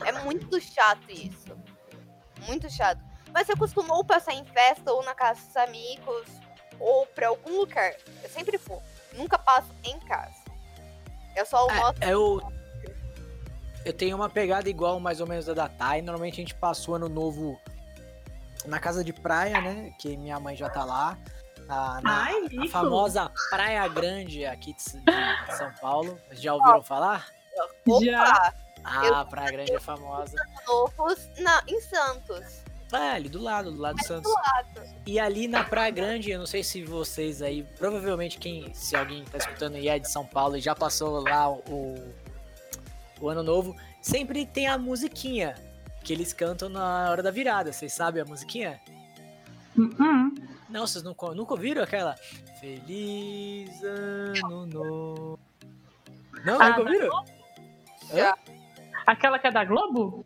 [0.05, 1.57] É muito chato isso.
[2.47, 3.01] Muito chato.
[3.33, 6.27] Mas você costumou passar em festa ou na casa dos amigos
[6.79, 7.95] ou pra algum lugar.
[8.23, 8.83] Eu sempre vou.
[9.13, 10.43] Nunca passo em casa.
[11.37, 11.95] Eu só almoço.
[12.01, 12.41] É, eu,
[13.85, 16.03] eu tenho uma pegada igual mais ou menos da da Thay.
[16.03, 17.59] Normalmente a gente passa o ano novo
[18.67, 19.95] na casa de praia, né?
[19.99, 21.17] Que minha mãe já tá lá.
[21.67, 26.19] Na, na Ai, a famosa Praia Grande aqui de, de São Paulo.
[26.33, 27.29] Já ouviram falar?
[28.03, 28.53] Já.
[28.85, 30.37] Ah, eu Praia Grande é famosa.
[30.67, 32.63] Novos na, em Santos.
[32.93, 34.31] É, ali do lado, do lado de Santos.
[34.31, 34.83] Lado.
[35.07, 39.25] E ali na Praia Grande, eu não sei se vocês aí, provavelmente quem, se alguém
[39.25, 42.13] tá escutando e é de São Paulo e já passou lá o,
[43.21, 45.55] o ano novo, sempre tem a musiquinha
[46.05, 47.73] que eles cantam na hora da virada.
[47.73, 48.81] Vocês sabem a musiquinha?
[49.77, 50.52] Uh -uh.
[50.73, 52.15] Não, vocês nunca, nunca ouviram aquela?
[52.59, 55.39] Feliz ano novo.
[56.47, 57.25] Não, ah, nunca ouviram?
[58.15, 58.39] Já.
[59.07, 60.25] Aquela que é da Globo?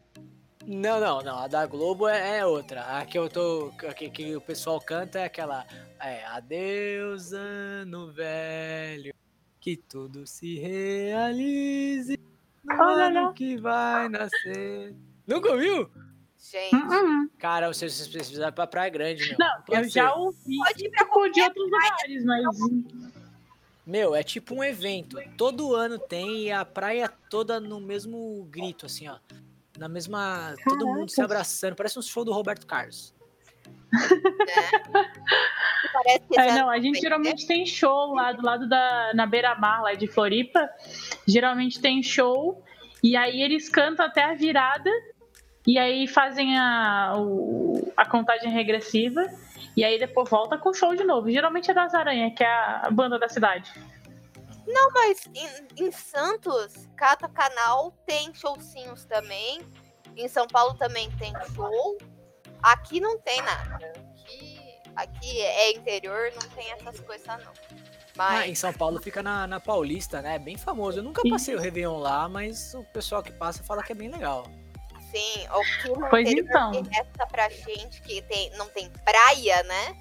[0.65, 1.39] Não, não, não.
[1.39, 2.83] A da Globo é, é outra.
[2.83, 3.73] A que eu tô.
[3.89, 5.67] A que, que, o pessoal canta é aquela.
[6.01, 9.13] É, adeus, ano velho.
[9.61, 12.17] Que tudo se realize.
[12.63, 14.95] No ano que vai nascer.
[15.27, 15.91] Nunca ouviu?
[16.51, 16.75] Gente.
[16.75, 17.31] Uh -uh.
[17.39, 19.37] Cara, vocês precisam ir pra Praia Grande, meu.
[19.39, 19.91] Não, eu ser.
[19.91, 20.57] já ouvi.
[20.59, 22.47] Pode ir pra de outros lugares, mas.
[23.85, 25.17] Meu, é tipo um evento.
[25.37, 29.17] Todo ano tem e a praia toda no mesmo grito, assim, ó.
[29.79, 30.55] Na mesma.
[30.65, 30.99] Todo Caraca.
[30.99, 31.75] mundo se abraçando.
[31.75, 33.15] Parece um show do Roberto Carlos.
[36.07, 36.49] É.
[36.49, 39.13] é, não, a gente geralmente tem show lá do lado da.
[39.15, 40.69] Na beira-mar, lá de Floripa.
[41.27, 42.63] Geralmente tem show.
[43.03, 44.91] E aí eles cantam até a virada
[45.67, 49.27] e aí fazem a, o, a contagem regressiva.
[49.77, 51.31] E aí depois volta com o show de novo.
[51.31, 53.71] Geralmente é das Aranha, que é a banda da cidade.
[54.67, 59.61] Não, mas em, em Santos, cada canal tem showzinhos também.
[60.17, 61.99] Em São Paulo também tem show.
[62.63, 63.93] Aqui não tem nada.
[64.23, 64.61] Aqui,
[64.97, 67.53] aqui é interior, não tem essas coisas não.
[68.17, 70.39] Mas Ah, em São Paulo fica na, na Paulista, né?
[70.39, 71.01] Bem famoso.
[71.01, 74.09] Eu nunca passei o Réveillon lá, mas o pessoal que passa fala que é bem
[74.09, 74.47] legal.
[75.11, 76.83] Sim, o que no Pois interior então.
[76.83, 79.97] que resta pra gente que tem, não tem praia, né?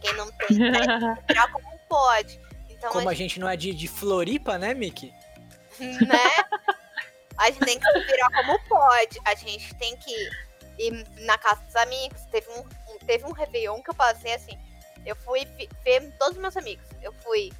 [0.00, 2.40] Quem não tem praia, virar como pode.
[2.68, 5.14] Então, Como a a gente não é de, de Floripa, né, Mickey?
[5.78, 6.18] gente, né?
[7.38, 9.18] A gente tem que se virar como pode.
[9.24, 10.30] A gente tem que
[10.78, 12.22] ir na casa dos amigos.
[12.26, 14.58] Teve um, um- teve um Réveillon que eu passei assim.
[15.06, 15.44] Eu fui
[15.84, 16.84] ver todos os meus amigos.
[17.00, 17.52] Eu fui.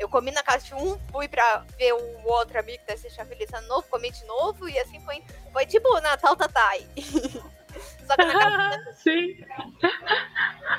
[0.00, 3.52] Eu comi na casa de um, fui pra ver o outro amigo da Sexta Feliz
[3.52, 5.22] Ano Novo, comi de novo, e assim foi.
[5.52, 6.86] Foi tipo Natal Tatai.
[8.06, 9.44] Só que na casa Sim.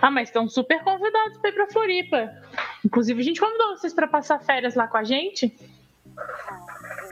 [0.02, 2.36] Ah, mas estão super convidados pra ir pra Floripa.
[2.84, 5.56] Inclusive, a gente convidou vocês pra passar férias lá com a gente.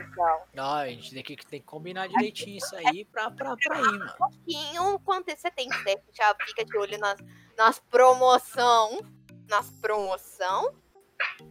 [0.00, 3.78] Então, Não, a gente tem que, tem que combinar direitinho isso aí pra, pra, pra
[3.78, 4.14] ir, mano.
[4.18, 5.92] pouquinho quanto antecedente, né?
[5.92, 7.18] A gente já fica de olho nas,
[7.56, 9.00] nas promoção,
[9.48, 10.74] nas promoção,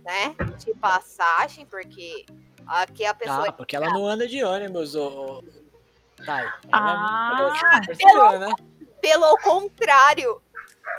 [0.03, 0.35] né?
[0.57, 2.25] De passagem, porque
[2.67, 5.07] aqui a pessoa Ah, porque ela não anda de ônibus, ô.
[5.37, 5.43] ô-
[6.25, 6.43] Thay.
[6.71, 6.93] Ela
[7.63, 8.53] Ah, é percebeu, né?
[9.01, 10.41] Pelo contrário,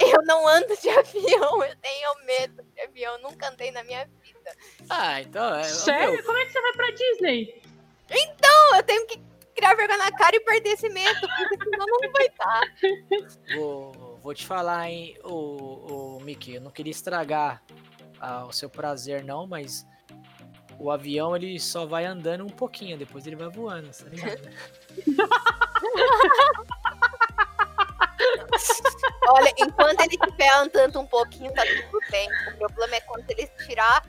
[0.01, 4.57] eu não ando de avião, eu tenho medo de avião, nunca andei na minha vida.
[4.89, 5.65] Ah, então é.
[5.65, 6.15] sério?
[6.15, 7.63] meu, Como é que você vai pra Disney?
[8.11, 9.21] Então, eu tenho que
[9.55, 13.55] criar vergonha na cara e perder esse medo, porque senão não vai dar.
[13.55, 17.63] vou, vou te falar, hein, o, o Mickey, eu não queria estragar
[18.21, 19.87] ah, o seu prazer, não, mas
[20.79, 24.41] o avião ele só vai andando um pouquinho, depois ele vai voando, tá ligado?
[29.29, 32.29] Olha, enquanto ele estiver andando um pouquinho, tá tudo bem.
[32.55, 34.03] O problema é quando ele tirar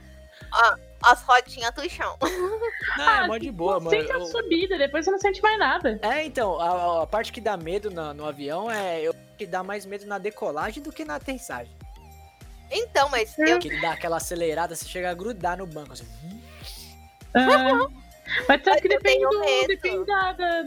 [0.52, 2.16] a- as rodinhas do chão.
[2.98, 3.90] Não, é mó de boa, mano.
[3.90, 5.98] Sente a Eu- subida, depois você não sente mais nada.
[6.02, 9.62] É, então, a, a parte que dá medo na- no avião é eu que dá
[9.62, 11.74] mais medo na decolagem do que na aterrissagem.
[12.72, 16.06] Então, mas eu Que ele dá aquela acelerada, você chega a grudar no banco, assim.
[17.34, 17.86] Ah,
[18.48, 19.68] mas tanto que depende, do, medo.
[19.68, 20.64] depende da, da-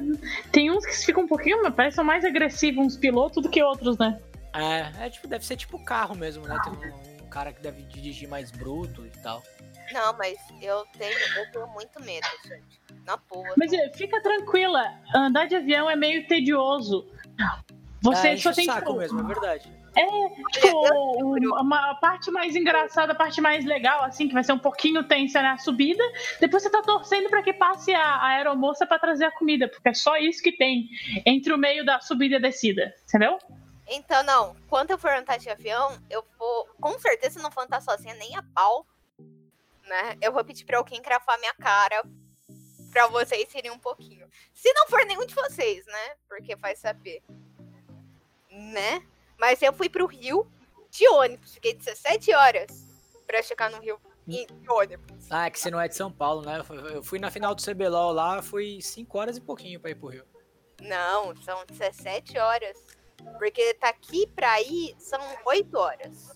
[0.51, 3.97] Tem uns que ficam um pouquinho, mas parecem mais agressivos uns pilotos do que outros,
[3.97, 4.19] né?
[4.53, 6.57] É, é tipo, deve ser tipo carro mesmo, né?
[6.63, 9.43] Tem um, um cara que deve dirigir mais bruto e tal.
[9.91, 12.81] Não, mas eu tenho, eu tenho muito medo, gente.
[13.05, 13.53] Na boa.
[13.55, 14.83] Mas é, fica tranquila,
[15.13, 17.07] andar de avião é meio tedioso.
[18.01, 18.99] Você é, só tem saco que.
[18.99, 19.71] mesmo, é verdade.
[20.51, 24.51] Tipo, o- uma a parte mais engraçada, a parte mais legal, assim, que vai ser
[24.53, 26.03] um pouquinho tensa na subida.
[26.39, 29.89] Depois você tá torcendo pra que passe a, a aeromoça pra trazer a comida, porque
[29.89, 30.89] é só isso que tem
[31.25, 33.37] entre o meio da subida e a descida, entendeu?
[33.87, 34.55] Então, não.
[34.67, 36.65] Quando eu for andar de avião, eu vou.
[36.81, 38.85] Com certeza não vou andar sozinha, nem a pau.
[39.87, 40.17] Né?
[40.21, 42.03] Eu vou pedir pra alguém gravar minha cara.
[42.91, 44.27] Pra vocês irem um pouquinho.
[44.53, 46.15] Se não for nenhum de vocês, né?
[46.27, 47.21] Porque vai saber.
[48.49, 49.03] Né?
[49.39, 50.47] Mas eu fui pro Rio
[50.89, 51.53] de ônibus.
[51.53, 52.71] Fiquei 17 horas
[53.27, 55.27] pra chegar no Rio de ônibus.
[55.29, 56.61] Ah, é que você não é de São Paulo, né?
[56.93, 60.07] Eu fui- na final do CBLOL lá, fui 5 horas e pouquinho pra ir pro
[60.09, 60.25] Rio.
[60.81, 62.77] Não, são 17 horas.
[63.37, 66.31] Porque daqui pra ir são 8 horas.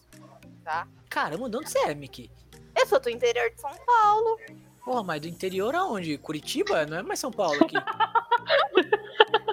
[0.63, 0.87] Tá?
[1.09, 2.31] Caramba, de onde você é, Mickey?
[2.75, 4.37] Eu sou do interior de São Paulo.
[4.85, 6.17] Porra, mas do interior aonde?
[6.17, 6.85] Curitiba?
[6.85, 7.75] Não é mais São Paulo aqui.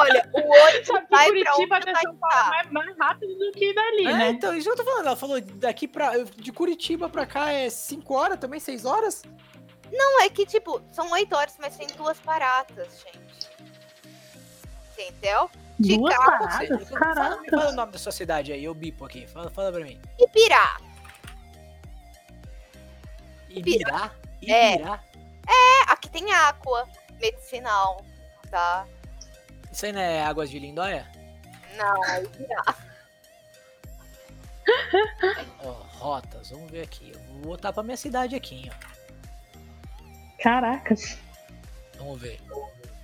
[0.00, 3.52] Olha, o ônibus Sabe que vai Curitiba até São Paulo é mais, mais rápido do
[3.52, 4.28] que dali, é, né?
[4.30, 5.06] então, isso que eu tô falando.
[5.06, 6.12] Ela falou daqui pra.
[6.36, 9.22] De Curitiba pra cá é 5 horas também, 6 horas?
[9.92, 13.50] Não, é que, tipo, são 8 horas, mas tem duas paradas, gente.
[14.92, 15.50] Entendeu?
[15.78, 16.88] De Duas carro, Você- paradas?
[16.88, 17.68] Fala, me fala Caraca.
[17.70, 19.26] o nome da sua cidade aí, eu bipo aqui.
[19.26, 19.98] Fala, fala pra mim.
[20.18, 20.76] Ibirá.
[23.48, 24.10] Ibirá?
[24.46, 24.74] É.
[24.74, 25.00] Ibirá?
[25.48, 26.86] É, aqui tem água
[27.20, 28.04] medicinal,
[28.50, 28.86] tá?
[29.72, 31.06] Isso aí não é Águas de Lindóia?
[31.76, 32.22] Não, é.
[35.64, 37.12] Ó, rotas, vamos ver aqui.
[37.14, 38.74] Eu vou botar pra minha cidade aqui, ó.
[40.42, 41.18] Caracas.
[41.98, 42.40] Vamos ver.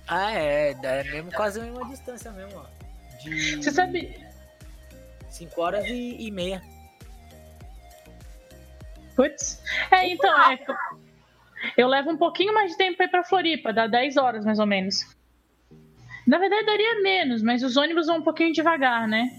[0.07, 2.65] Ah, é, é mesmo quase a mesma distância mesmo, ó.
[3.21, 4.25] De Você sabe.
[5.29, 6.61] 5 horas e, e meia.
[9.15, 9.61] Putz.
[9.91, 10.57] É, então, é.
[11.75, 14.59] Eu levo um pouquinho mais de tempo pra ir pra Floripa, dá 10 horas mais
[14.59, 15.16] ou menos.
[16.27, 19.31] Na verdade, daria menos, mas os ônibus vão um pouquinho devagar, né?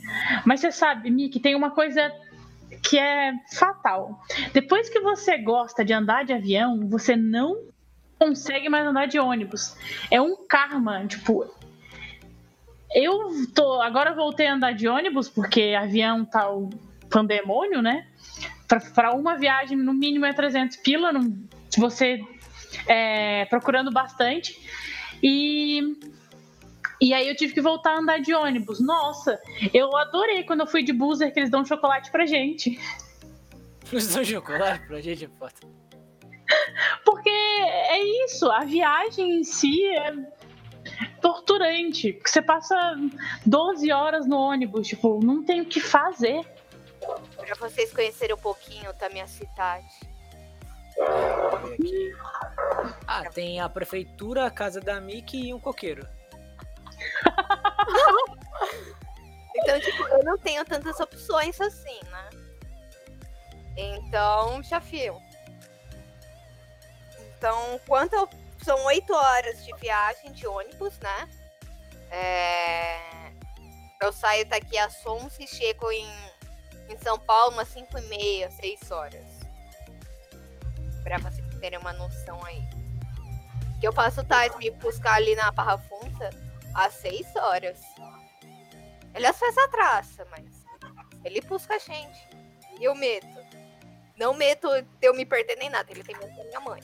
[0.46, 2.10] Mas você sabe, Mick, tem uma coisa
[2.82, 4.18] que é fatal.
[4.54, 7.68] Depois que você gosta de andar de avião, você não
[8.18, 9.76] consegue mais andar de ônibus.
[10.10, 11.46] É um karma, tipo.
[12.94, 13.82] Eu tô.
[13.82, 16.70] Agora voltei a andar de ônibus, porque avião tá o
[17.10, 18.06] pandemônio, né?
[18.94, 21.12] Pra uma viagem, no mínimo, é 300 pila.
[21.12, 21.32] Não,
[21.76, 22.20] você
[22.86, 24.58] é, procurando bastante.
[25.22, 25.96] E,
[27.00, 28.80] e aí eu tive que voltar a andar de ônibus.
[28.80, 29.40] Nossa,
[29.72, 32.78] eu adorei quando eu fui de buzzer que eles dão chocolate pra gente.
[33.90, 35.54] Eles dão chocolate pra gente, foda.
[37.06, 40.12] Porque é isso, a viagem em si é
[41.22, 42.20] torturante.
[42.24, 42.76] Você passa
[43.46, 46.44] 12 horas no ônibus, tipo, não tem o que fazer.
[47.36, 49.88] Pra vocês conhecerem um pouquinho da minha cidade.
[53.06, 56.06] Ah, tem a prefeitura, a casa da Mickey e um coqueiro.
[59.60, 62.30] Então, tipo, eu não tenho tantas opções assim, né?
[63.76, 65.20] Então, já fio.
[67.36, 68.28] Então, quanto eu-
[68.64, 71.28] são oito horas de viagem de ônibus, né?
[72.10, 73.32] É,
[74.00, 76.08] Eu saio daqui às 11 e chego em,
[76.88, 79.40] em São Paulo umas 5 e meia, 6 horas.
[81.02, 82.62] Pra vocês terem uma noção aí.
[83.80, 86.30] Que eu faço tarde me buscar ali na Barra Funda
[86.86, 87.80] às 6 horas.
[89.14, 90.44] Ele às vezes atrasa, mas
[91.24, 92.28] ele busca a gente.
[92.78, 93.26] E eu meto.
[94.16, 96.80] Não meto de eu me perder nem nada, ele tem medo da minha mãe.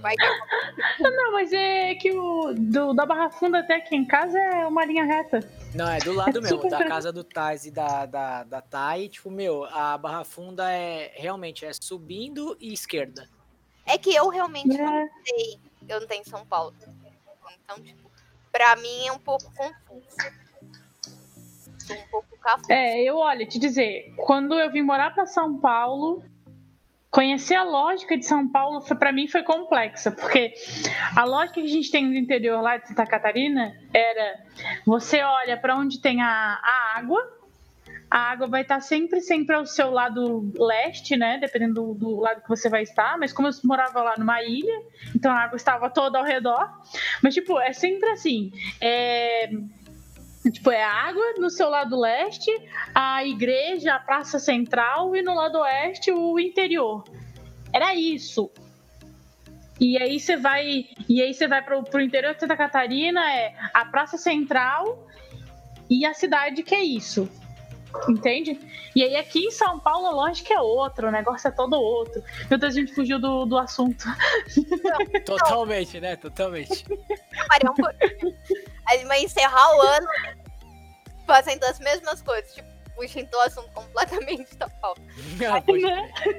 [0.00, 0.22] Vai que
[1.02, 4.84] Não, mas é que o do, da Barra Funda até aqui em casa é uma
[4.84, 5.40] linha reta.
[5.74, 6.94] Não, é do lado É mesmo, super da tranquilo.
[6.94, 9.08] casa do Tais e da, da, da Thay.
[9.08, 13.28] Tipo, meu, a Barra Funda é realmente é subindo e esquerda.
[13.84, 15.08] É que eu realmente não É.
[15.26, 15.60] sei.
[15.88, 16.74] Eu não tenho em São Paulo.
[17.62, 18.10] Então, tipo,
[18.52, 20.16] pra mim é um pouco confuso.
[21.90, 22.72] Um pouco cafusa.
[22.72, 26.22] É, eu olha, te dizer, quando eu vim morar para São Paulo,
[27.10, 30.52] conhecer a lógica de São Paulo foi para mim foi complexa, porque
[31.16, 34.44] a lógica que a gente tem no interior lá de Santa Catarina era
[34.84, 36.28] você olha para onde tem a,
[36.62, 37.37] a água,
[38.10, 42.42] a água vai estar sempre sempre ao seu lado leste, né, dependendo do, do lado
[42.42, 44.82] que você vai estar, mas como eu morava lá numa ilha,
[45.14, 46.70] então a água estava toda ao redor,
[47.22, 48.50] mas tipo, é sempre assim,
[48.80, 49.50] é
[50.50, 52.50] Tipo, é a água no seu lado leste,
[52.94, 57.04] a igreja, a praça central e no lado oeste o interior.
[57.72, 58.50] Era isso.
[59.80, 63.54] E aí você vai, e aí você vai pro, pro interior de Santa Catarina, é
[63.74, 65.06] a praça central
[65.88, 67.28] e a cidade que é isso.
[68.08, 68.60] Entende?
[68.94, 72.22] E aí aqui em São Paulo a lógica é outra, o negócio é todo outro.
[72.50, 74.04] Meu Deus, a gente fugiu do, do assunto.
[75.24, 76.16] Totalmente, né?
[76.16, 76.84] Totalmente.
[77.48, 78.36] Parar um pouquinho.
[78.88, 80.06] A gente vai encerrar o ano
[81.26, 82.54] fazendo as mesmas coisas.
[82.54, 85.00] Tipo, puxando o assunto completamente da pauta.
[85.48, 86.12] Ah, pode Né?
[86.16, 86.36] crer.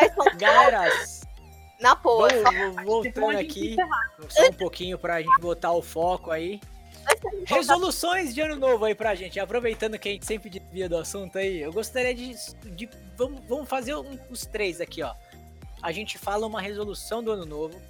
[0.00, 0.88] Mas, bom, Galera,
[1.80, 2.28] na boa,
[2.84, 3.76] voltando aqui,
[4.28, 6.60] só um pouquinho pra gente botar o foco aí.
[7.46, 9.38] Resoluções de ano novo aí pra gente.
[9.38, 12.34] Aproveitando que a gente sempre desvia do assunto aí, eu gostaria de.
[12.70, 15.14] de- vamos, vamos fazer um- os três aqui, ó.
[15.82, 17.80] A gente fala uma resolução do ano novo.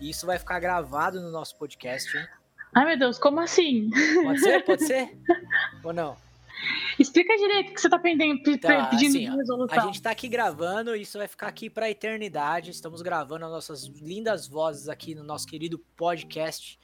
[0.00, 2.26] E isso vai ficar gravado no nosso podcast, hein?
[2.74, 3.88] Ai meu Deus, como assim?
[4.24, 4.64] Pode ser?
[4.64, 5.16] Pode ser?
[5.84, 6.16] Ou não?
[6.98, 9.78] Explica direito o que você tá pedindo, pe- Tá, pedindo assim, de resolução.
[9.82, 12.70] A gente tá aqui gravando, isso vai ficar aqui pra eternidade.
[12.70, 16.78] Estamos gravando as nossas lindas vozes aqui no nosso querido podcast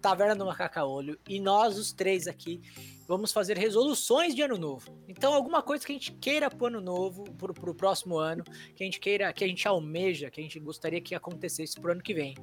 [0.00, 1.18] Taverna do Macacaolho.
[1.28, 2.60] E nós, os três aqui,
[3.08, 4.90] vamos fazer resoluções de ano novo.
[5.08, 8.44] Então, alguma coisa que a gente queira pro ano novo, pro, pro próximo ano,
[8.76, 11.90] que a gente queira, que a gente almeja, que a gente gostaria que acontecesse pro
[11.92, 12.36] ano que vem.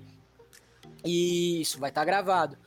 [1.05, 2.57] E isso vai estar gravado.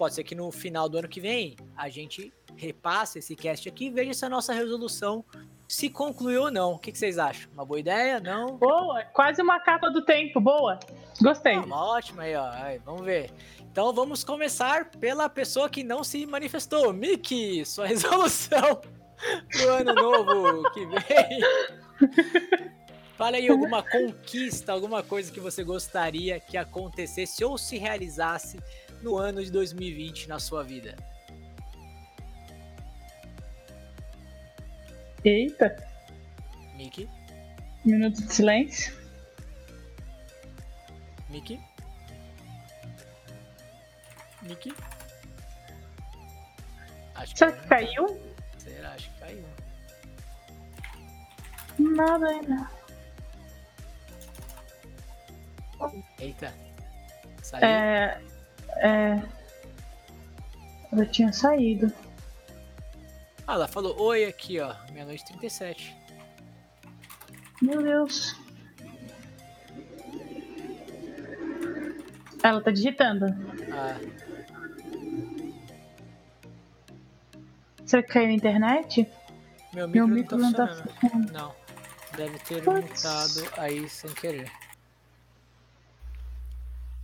[0.00, 3.88] Pode ser que no final do ano que vem a gente repasse esse cast aqui
[3.88, 5.22] e veja se a nossa resolução
[5.68, 6.72] se concluiu ou não.
[6.72, 7.52] O que, que vocês acham?
[7.52, 8.18] Uma boa ideia?
[8.18, 8.56] Não?
[8.56, 10.80] Boa, quase uma capa do tempo, boa.
[11.20, 11.56] Gostei.
[11.56, 12.48] Ah, uma ótima aí, ó.
[12.50, 13.30] Aí, vamos ver.
[13.70, 16.94] Então vamos começar pela pessoa que não se manifestou.
[16.94, 18.80] Miki, sua resolução
[19.52, 21.40] do ano novo que vem.
[23.18, 28.58] Fala aí alguma conquista, alguma coisa que você gostaria que acontecesse ou se realizasse
[29.02, 30.96] no ano de 2020 na sua vida.
[35.24, 35.76] Eita,
[36.76, 37.08] Miki,
[37.84, 38.94] minuto de silêncio.
[41.28, 41.60] Miki.
[44.42, 44.74] Miki.
[47.14, 48.20] Acho Será que caiu?
[48.56, 48.92] Será?
[48.92, 49.44] Acho que caiu.
[51.78, 52.70] Nada ainda.
[56.18, 56.54] Eita.
[57.42, 57.64] Saiu.
[57.64, 58.29] É.
[58.76, 59.22] É.
[60.92, 61.92] Eu tinha saído.
[63.46, 64.74] Ah, ela falou oi aqui, ó.
[64.92, 65.96] Meia-noite e 37.
[67.62, 68.36] Meu Deus.
[72.42, 73.26] Ela tá digitando.
[73.72, 73.98] Ah,
[77.84, 79.08] Será que caiu a internet?
[79.74, 81.32] meu micro, Meu micro não não tá tá funcionando.
[81.32, 81.54] Não.
[82.16, 83.04] deve ter Putz.
[83.04, 84.50] mutado aí sem querer.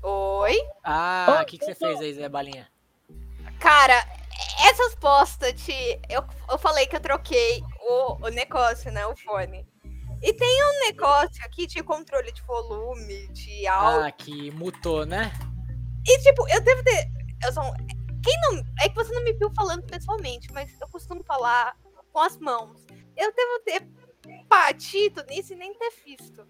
[0.03, 0.57] Oi?
[0.85, 2.69] Ah, o que, que você fez aí, Zé Balinha?
[3.59, 3.95] Cara,
[4.69, 5.73] essas postas de.
[6.09, 9.07] Eu, eu falei que eu troquei o, o negócio, né?
[9.07, 9.67] O fone.
[10.23, 14.07] E tem um negócio aqui de controle de volume, de áudio.
[14.07, 15.33] Ah, que mutou, né?
[16.07, 17.09] E tipo, eu devo ter.
[17.45, 17.65] Eu sou.
[17.65, 17.75] um-
[18.23, 18.63] Quem não.
[18.83, 21.77] É que você não me viu falando pessoalmente, mas eu costumo falar
[22.13, 22.85] com as mãos.
[23.17, 23.83] Eu devo ter
[24.47, 26.47] batido nisso e nem ter visto.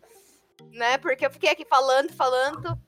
[0.72, 0.98] Né?
[0.98, 2.78] Porque eu fiquei aqui falando, falando.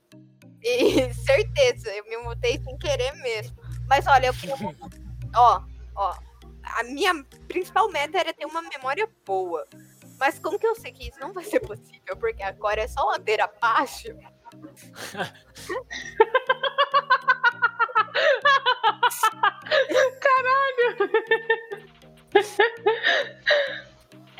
[0.69, 3.57] E certeza, eu me mutei sem querer mesmo.
[3.87, 4.55] Mas olha, eu queria.
[5.35, 5.61] ó,
[5.95, 6.15] ó.
[6.63, 9.65] A minha principal meta era ter uma memória boa.
[10.19, 12.15] Mas como que eu sei que isso não vai ser possível?
[12.19, 14.09] Porque agora é só ladeira abaixo.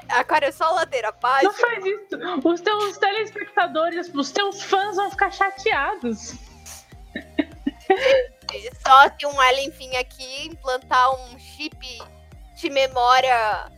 [0.09, 1.45] Agora é só ladeira abaixo.
[1.45, 2.17] Não faz isso.
[2.43, 6.33] Os teus telespectadores, os teus fãs vão ficar chateados.
[8.85, 11.77] Só se um alien vir aqui implantar um chip
[12.55, 13.71] de memória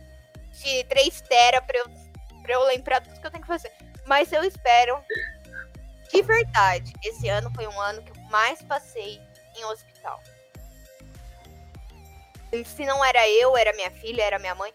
[0.52, 1.84] de 3 tera pra eu,
[2.42, 3.72] pra eu lembrar tudo que eu tenho que fazer.
[4.06, 4.98] Mas eu espero,
[6.12, 9.20] de verdade, esse ano foi um ano que eu mais passei
[9.56, 10.20] em hospital.
[12.66, 14.72] Se não era eu, era minha filha, era minha mãe.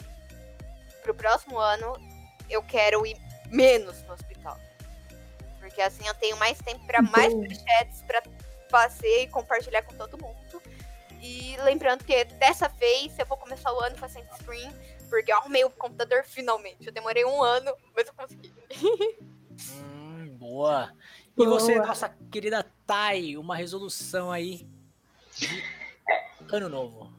[1.08, 1.94] Pro próximo ano,
[2.50, 3.16] eu quero ir
[3.50, 4.60] menos no hospital.
[5.58, 8.22] Porque assim eu tenho mais tempo pra mais projetos pra
[8.70, 10.62] fazer e compartilhar com todo mundo.
[11.22, 14.70] E lembrando que dessa vez eu vou começar o ano fazendo screen,
[15.10, 16.86] porque eu arrumei o computador finalmente.
[16.86, 18.54] Eu demorei um ano, mas eu consegui.
[19.78, 20.92] Hum, boa.
[21.38, 21.88] E você, Boa.
[21.88, 24.68] nossa querida Thay, uma resolução aí
[25.38, 25.64] de
[26.52, 27.17] ano novo.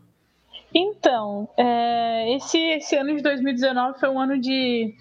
[0.74, 4.94] Então, é, esse, esse ano de 2019 foi um ano de,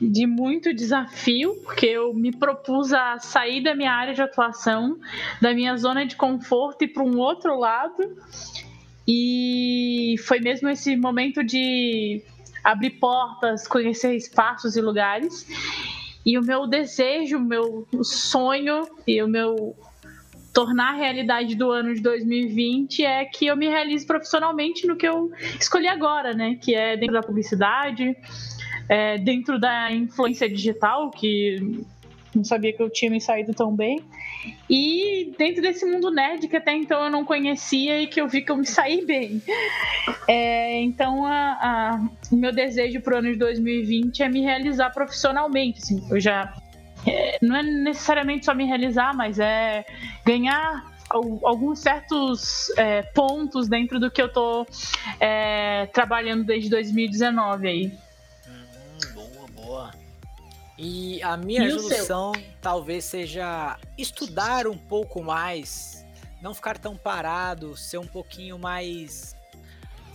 [0.00, 4.98] de muito desafio, porque eu me propus a sair da minha área de atuação,
[5.40, 8.16] da minha zona de conforto e para um outro lado.
[9.06, 12.22] E foi mesmo esse momento de
[12.62, 15.46] abrir portas, conhecer espaços e lugares.
[16.24, 19.74] E o meu desejo, o meu sonho e o meu
[20.52, 25.06] tornar a realidade do ano de 2020 é que eu me realize profissionalmente no que
[25.06, 26.56] eu escolhi agora, né?
[26.60, 28.16] Que é dentro da publicidade,
[28.88, 31.82] é, dentro da influência digital, que
[32.34, 34.00] não sabia que eu tinha me saído tão bem.
[34.68, 38.40] E dentro desse mundo nerd que até então eu não conhecia e que eu vi
[38.42, 39.42] que eu me saí bem.
[40.26, 44.90] É, então, a- a- o meu desejo para o ano de 2020 é me realizar
[44.90, 45.80] profissionalmente.
[45.82, 46.54] Assim, eu já.
[47.06, 49.84] É, não é necessariamente só me realizar, mas é
[50.24, 54.66] ganhar al- alguns certos é, pontos dentro do que eu tô
[55.18, 57.92] é, trabalhando desde 2019 aí.
[58.48, 59.90] Hum, boa, boa.
[60.78, 66.06] E a minha E resolução talvez seja estudar um pouco mais,
[66.40, 69.36] não ficar tão parado, ser um pouquinho mais,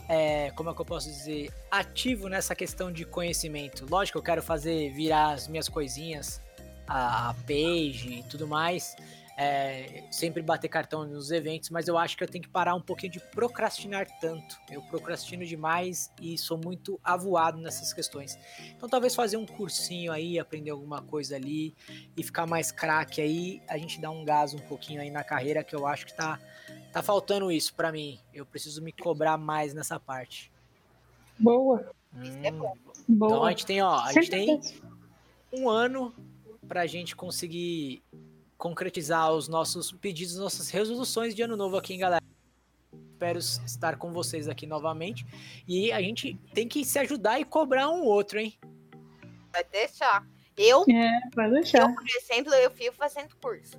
[0.10, 3.86] é, como é que eu posso dizer, ativo nessa questão de conhecimento.
[3.88, 6.42] Lógico, eu quero fazer virar as minhas coisinhas,
[6.88, 8.96] a, a page e tudo mais,
[9.38, 12.82] é, sempre bater cartão nos eventos, mas eu acho que eu tenho que parar um
[12.82, 14.58] pouquinho de procrastinar tanto.
[14.72, 18.40] Eu procrastino demais e sou muito avoado nessas questões.
[18.78, 21.76] Então talvez fazer um cursinho aí, aprender alguma coisa ali
[22.16, 25.64] e ficar mais craque aí, a gente dá um gás um pouquinho aí na carreira
[25.64, 26.40] que eu acho que tá
[26.94, 28.18] tá faltando isso pra mim.
[28.34, 30.50] Eu preciso me cobrar mais nessa parte.
[31.38, 31.92] Boa,
[32.24, 32.74] Isso é Hum, boa.
[33.10, 33.26] bom.
[33.28, 34.62] Então a gente tem, ó, a gente tem
[35.52, 36.14] um ano
[36.68, 38.04] pra gente conseguir
[38.58, 42.24] concretizar os nossos pedidos, nossas resoluções de ano novo aqui, hein, galera.
[43.14, 45.26] Espero estar com vocês aqui novamente.
[45.68, 48.58] E a gente tem que se ajudar e cobrar um outro, hein?
[49.52, 50.26] Vai deixar.
[50.58, 51.82] Eu, É, vai deixar.
[51.82, 53.78] eu, por exemplo, eu fico fazendo curso.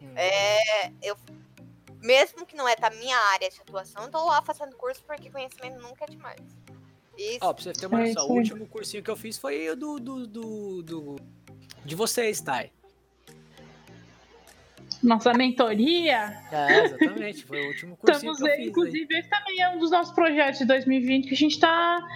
[0.00, 0.12] Hum.
[0.16, 1.16] É, eu,
[2.02, 5.30] mesmo que não é da minha área de atuação, eu tô lá fazendo curso porque
[5.30, 6.40] conhecimento nunca é demais.
[7.16, 7.38] Isso.
[7.42, 9.68] Ó, pra você ter uma É noção, isso o último cursinho que eu fiz foi
[9.70, 11.16] o do, do, do, do-
[11.84, 12.70] de vocês, Thay.
[15.02, 16.36] Nossa mentoria.
[16.52, 18.64] É, exatamente, foi o último cursinho Estamos que eu aí, fiz.
[18.64, 18.68] aí.
[18.70, 22.06] inclusive, esse também é um dos nossos projetos de 2020 que a gente tá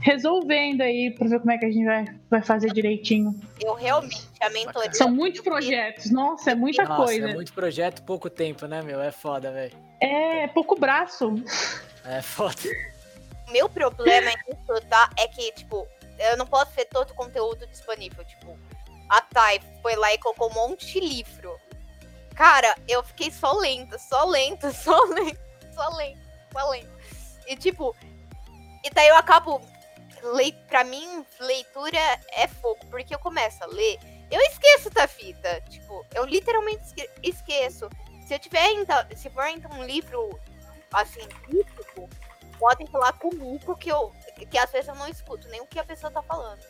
[0.00, 3.38] resolvendo aí pra ver como é que a gente vai, vai fazer direitinho.
[3.60, 4.92] Eu realmente, a mentoria.
[4.94, 7.30] São muitos projetos, nossa, é muita Nossa, coisa.
[7.30, 9.00] é muito projeto, pouco tempo, né, meu?
[9.02, 9.72] É foda, velho.
[10.00, 11.34] É pouco braço.
[12.06, 12.54] É foda.
[13.48, 15.86] O meu problema em estudar é que, tipo,
[16.18, 18.24] eu não posso ver todo o conteúdo disponível.
[18.24, 18.58] Tipo,
[19.08, 21.58] a Thay foi lá e colocou um monte de livro.
[22.34, 25.38] Cara, eu fiquei só lenta, só lenta, só lenta,
[25.74, 26.20] só lenta,
[26.52, 26.94] só lenta.
[27.46, 27.94] E tipo,
[28.82, 29.60] e daí eu acabo
[30.34, 31.98] lei, pra mim, leitura
[32.32, 33.98] é fogo, porque eu começo a ler,
[34.30, 35.60] eu esqueço da fita.
[35.68, 37.88] Tipo, eu literalmente esque- esqueço.
[38.26, 40.38] Se eu tiver, então, se for então um livro
[40.92, 42.08] assim, físico,
[42.58, 44.12] podem falar comigo que eu
[44.50, 46.60] que às vezes eu não escuto nem o que a pessoa tá falando.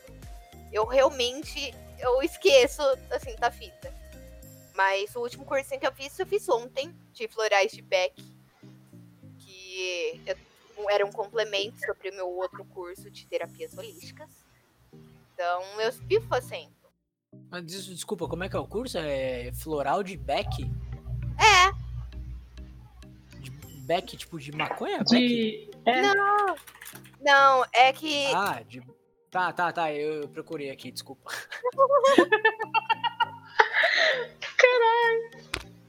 [0.71, 3.93] Eu realmente eu esqueço assim da fita.
[4.75, 8.13] Mas o último cursinho que eu fiz, eu fiz ontem, de florais de Beck,
[9.39, 14.29] que eu- era um complemento sobre o meu outro curso de terapias holísticas.
[15.33, 16.73] Então eu vivo fazendo.
[17.49, 18.97] Mas des- desculpa, como é que é o curso?
[18.97, 20.63] É floral de Beck?
[21.39, 21.85] É,
[23.39, 23.51] De
[23.85, 24.97] Beck, tipo de maconha?
[24.99, 25.09] Beck?
[25.09, 25.69] De.
[25.85, 26.55] É, não.
[27.21, 28.25] Não, é que.
[28.33, 28.81] Ah, de.
[29.35, 29.91] Tá, tá, tá.
[29.91, 31.29] Eu, eu procurei aqui, desculpa.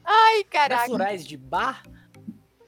[0.03, 0.85] Ai, Não é caraca.
[0.85, 1.81] florais de bar?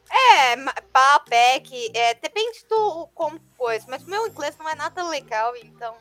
[0.10, 0.56] É,
[0.94, 5.96] pá, pack, é, depende do compôs, mas o meu inglês não é nada legal, então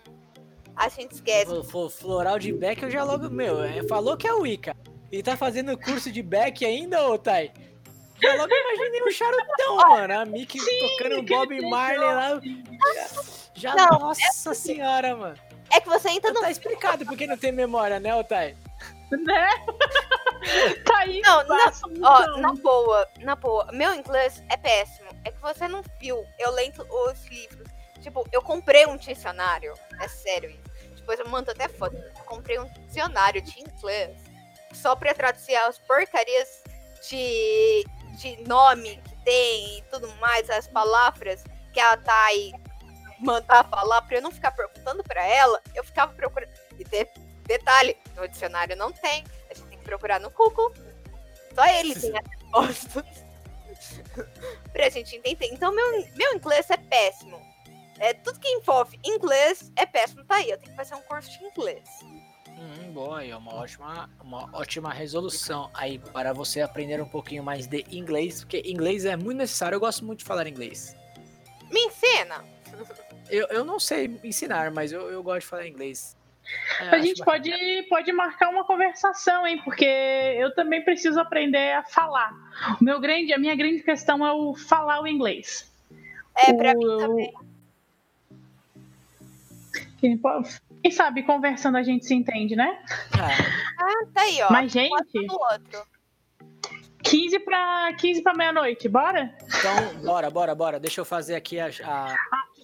[0.77, 1.47] a gente esquece.
[1.47, 3.29] Flo- flo- Floral de Beck, eu já logo.
[3.29, 4.77] Meu, é, falou que é Wicca.
[5.11, 7.51] E tá fazendo curso de Beck ainda, ô Thay?
[8.23, 10.21] Já logo imaginei um charutão, mano.
[10.21, 12.41] A Mickey tocando um Bob Marley lá.
[13.55, 15.39] Já, Não, nossa senhora, mano.
[15.71, 16.41] É que você entra Então no.
[16.41, 18.57] tá explicado porque não tem memória, né, Otay?
[19.11, 19.49] né?
[20.85, 21.21] tá aí.
[21.21, 21.91] Não, não, passa Ó,
[22.23, 22.41] então.
[22.41, 25.09] na boa, na boa, meu inglês é péssimo.
[25.25, 26.25] É que você não viu.
[26.39, 27.69] Eu lendo os livros.
[28.03, 29.75] Tipo, eu comprei um dicionário.
[30.01, 30.95] É sério isso.
[30.97, 31.97] Depois eu mando até foto.
[31.97, 34.17] Eu comprei um dicionário de inglês
[34.73, 36.63] só pra traduzir as porcarias
[37.09, 37.85] de,
[38.19, 41.43] de nome que tem e tudo mais, as palavras
[41.73, 42.53] que a Thay
[43.21, 45.61] mandar falar pra eu não ficar perguntando pra ela.
[45.75, 46.51] Eu ficava procurando.
[46.79, 47.09] E de-
[47.47, 49.25] detalhe, no dicionário não tem.
[49.51, 50.73] A gente tem que procurar no Google.
[51.55, 52.13] Só ele tem
[52.55, 53.25] as respostas.
[54.73, 55.47] pra gente entender.
[55.47, 57.41] Então, meu, meu inglês é péssimo.
[58.01, 60.25] É, tudo que envolve inglês é péssimo.
[60.25, 61.89] Tá aí, eu tenho que fazer um curso de inglês.
[62.59, 67.67] Hum, boa, aí, uma ótima, uma ótima resolução aí para você aprender um pouquinho mais
[67.69, 69.77] de inglês, porque inglês é muito necessário.
[69.77, 70.97] Eu gosto muito de falar inglês.
[71.71, 72.45] Me ensina.
[73.31, 76.17] Eu, eu não sei ensinar, mas eu, eu gosto de falar inglês.
[76.81, 77.43] É, A gente bacana.
[77.43, 79.61] pode, pode marcar uma conversação, hein?
[79.63, 82.33] Porque eu também preciso aprender a falar.
[82.81, 85.71] O meu grande, a minha grande questão é o falar o inglês.
[86.35, 87.35] É, pra O- mim também.
[90.01, 90.43] Quem po-
[90.83, 92.79] Quem sabe conversando a gente se entende, né?
[93.17, 94.51] É, Ah, tá aí, ó.
[94.51, 95.87] Mas, gente, outro.
[97.03, 99.35] 15 para 15 para meia-noite, bora?
[99.47, 100.81] então, bora, bora, bora.
[100.81, 101.67] Deixa eu fazer aqui a.
[101.67, 102.17] a-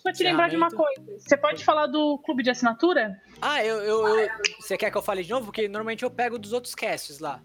[0.05, 1.03] Deixa eu te lembrar de uma coisa.
[1.19, 3.19] Você pode falar do clube de assinatura?
[3.41, 5.47] Ah, eu, eu, eu- Você quer que eu fale de novo?
[5.47, 7.41] Porque normalmente eu pego dos outros casts lá.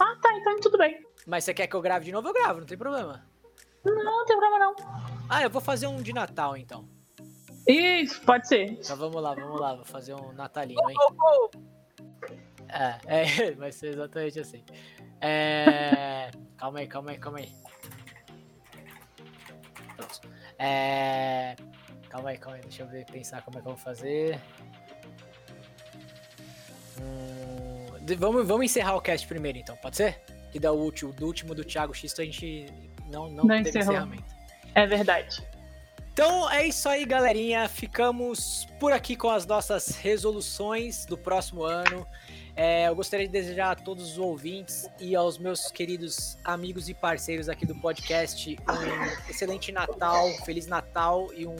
[0.00, 1.00] Ah, tá, então tudo bem.
[1.26, 2.26] Mas você quer que eu grave de novo?
[2.28, 3.24] Eu gravo, não tem problema.
[3.84, 4.74] Não, não tem problema não.
[5.28, 6.88] Ah, eu vou fazer um de Natal então.
[7.66, 8.70] Isso, pode ser.
[8.72, 9.74] Então vamos lá, vamos lá.
[9.74, 10.96] Vou fazer um natalino, hein?
[11.10, 11.58] Oh, oh.
[12.68, 14.62] É, é, vai ser exatamente assim.
[15.20, 16.30] É.
[16.56, 17.52] Calma aí, calma aí, calma aí.
[19.96, 20.20] Pronto.
[20.58, 21.56] É.
[22.08, 24.40] Calma aí, calma aí, deixa eu ver, pensar como é que eu vou fazer.
[27.00, 27.86] Hum,
[28.18, 30.22] vamos, vamos encerrar o cast primeiro então, pode ser?
[30.50, 32.66] Que dá o último, do último do Thiago X, a gente
[33.10, 33.94] não, não, Não teve encerrou.
[33.94, 34.24] encerramento.
[34.74, 35.42] É verdade.
[36.16, 37.68] Então é isso aí, galerinha.
[37.68, 42.06] Ficamos por aqui com as nossas resoluções do próximo ano.
[42.56, 46.94] É, eu gostaria de desejar a todos os ouvintes e aos meus queridos amigos e
[46.94, 51.54] parceiros aqui do podcast um excelente Natal, Feliz Natal e um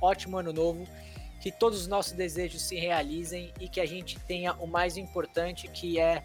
[0.00, 0.88] ótimo ano novo.
[1.40, 5.68] Que todos os nossos desejos se realizem e que a gente tenha o mais importante,
[5.68, 6.20] que é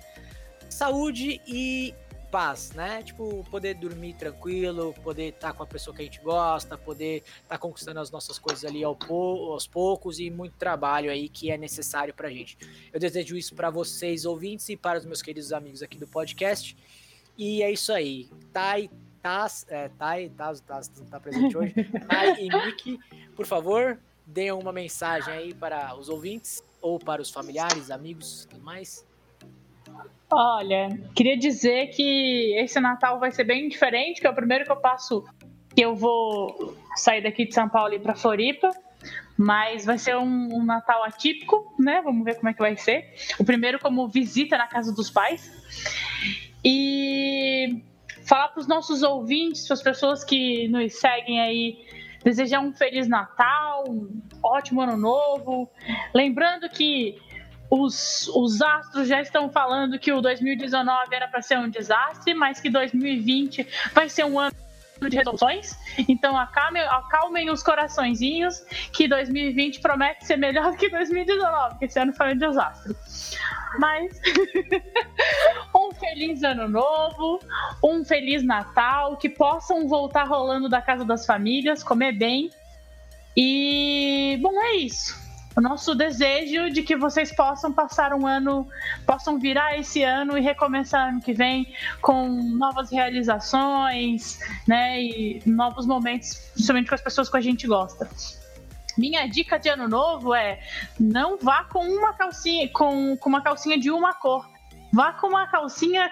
[0.71, 1.93] saúde e
[2.29, 3.03] paz, né?
[3.03, 7.57] Tipo, poder dormir tranquilo, poder estar com a pessoa que a gente gosta, poder estar
[7.57, 12.13] conquistando as nossas coisas ali ao aos poucos e muito trabalho aí que é necessário
[12.13, 12.57] pra gente.
[12.93, 16.77] Eu desejo isso para vocês, ouvintes, e para os meus queridos amigos aqui do podcast.
[17.37, 18.29] E é isso aí.
[18.51, 18.89] Thay,
[19.21, 21.73] Taz, é, Thay, Taz, Taz não tá presente hoje.
[22.07, 22.99] Thay e Nick,
[23.35, 28.63] por favor, deem uma mensagem aí para os ouvintes ou para os familiares, amigos, tudo
[28.63, 29.08] mais.
[30.31, 34.71] Olha, queria dizer que esse Natal vai ser bem diferente, que é o primeiro que
[34.71, 35.23] eu passo
[35.75, 38.69] que eu vou sair daqui de São Paulo e ir para Floripa,
[39.37, 42.01] mas vai ser um, um Natal atípico, né?
[42.03, 43.13] Vamos ver como é que vai ser.
[43.39, 45.51] O primeiro como visita na casa dos pais.
[46.63, 47.81] E
[48.25, 51.85] falar para os nossos ouvintes, para as pessoas que nos seguem aí,
[52.23, 55.69] desejar um feliz Natal, um ótimo ano novo.
[56.13, 57.17] Lembrando que
[57.69, 62.59] os, os astros já estão falando que o 2019 era para ser um desastre, mas
[62.59, 64.55] que 2020 vai ser um ano
[65.07, 65.77] de resoluções.
[66.07, 72.11] Então acalmem, acalmem os coraçõezinhos, que 2020 promete ser melhor que 2019, que esse ano
[72.13, 72.95] foi um desastre.
[73.77, 74.19] Mas
[75.75, 77.39] um feliz ano novo,
[77.83, 82.49] um feliz Natal, que possam voltar rolando da casa das famílias, comer bem.
[83.37, 85.28] E bom, é isso
[85.59, 88.65] o nosso desejo de que vocês possam passar um ano,
[89.05, 95.85] possam virar esse ano e recomeçar ano que vem com novas realizações, né, e novos
[95.85, 98.09] momentos, principalmente com as pessoas que a gente gosta.
[98.97, 100.61] Minha dica de ano novo é
[100.97, 104.49] não vá com uma calcinha, com, com uma calcinha de uma cor.
[104.93, 106.09] Vá com uma calcinha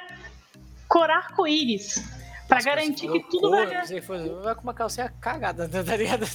[0.89, 2.03] cor arco-íris.
[2.49, 4.29] Pra garantir que tudo cor, vai.
[4.43, 6.25] Vai com uma calcinha cagada, tá ligado?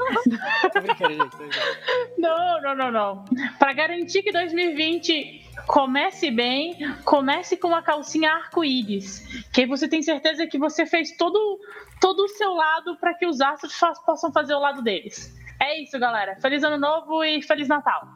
[2.18, 3.24] Não, não, não, não.
[3.58, 9.44] Para garantir que 2020 comece bem, comece com uma calcinha arco-íris.
[9.52, 11.58] Que aí você tem certeza que você fez todo,
[12.00, 13.74] todo o seu lado para que os astros
[14.04, 15.34] possam fazer o lado deles.
[15.58, 16.36] É isso, galera.
[16.40, 18.06] Feliz Ano Novo e Feliz Natal.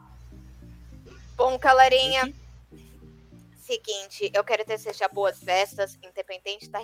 [1.35, 2.31] Bom, galerinha.
[3.57, 6.79] Seguinte, eu quero desejar boas festas, independente da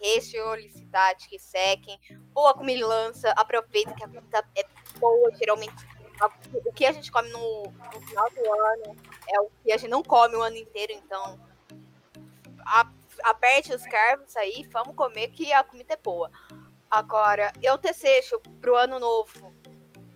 [0.00, 1.98] religiosidade que sequem,
[2.32, 4.64] boa comilança, aproveita que a comida é
[4.98, 5.74] boa, geralmente
[6.64, 8.96] o que a gente come no, no, final do ano
[9.28, 11.38] é o que a gente não come o ano inteiro, então
[12.66, 12.90] a,
[13.22, 16.30] aperte os carvos aí, vamos comer que a comida é boa.
[16.90, 19.54] Agora, eu desejo pro ano novo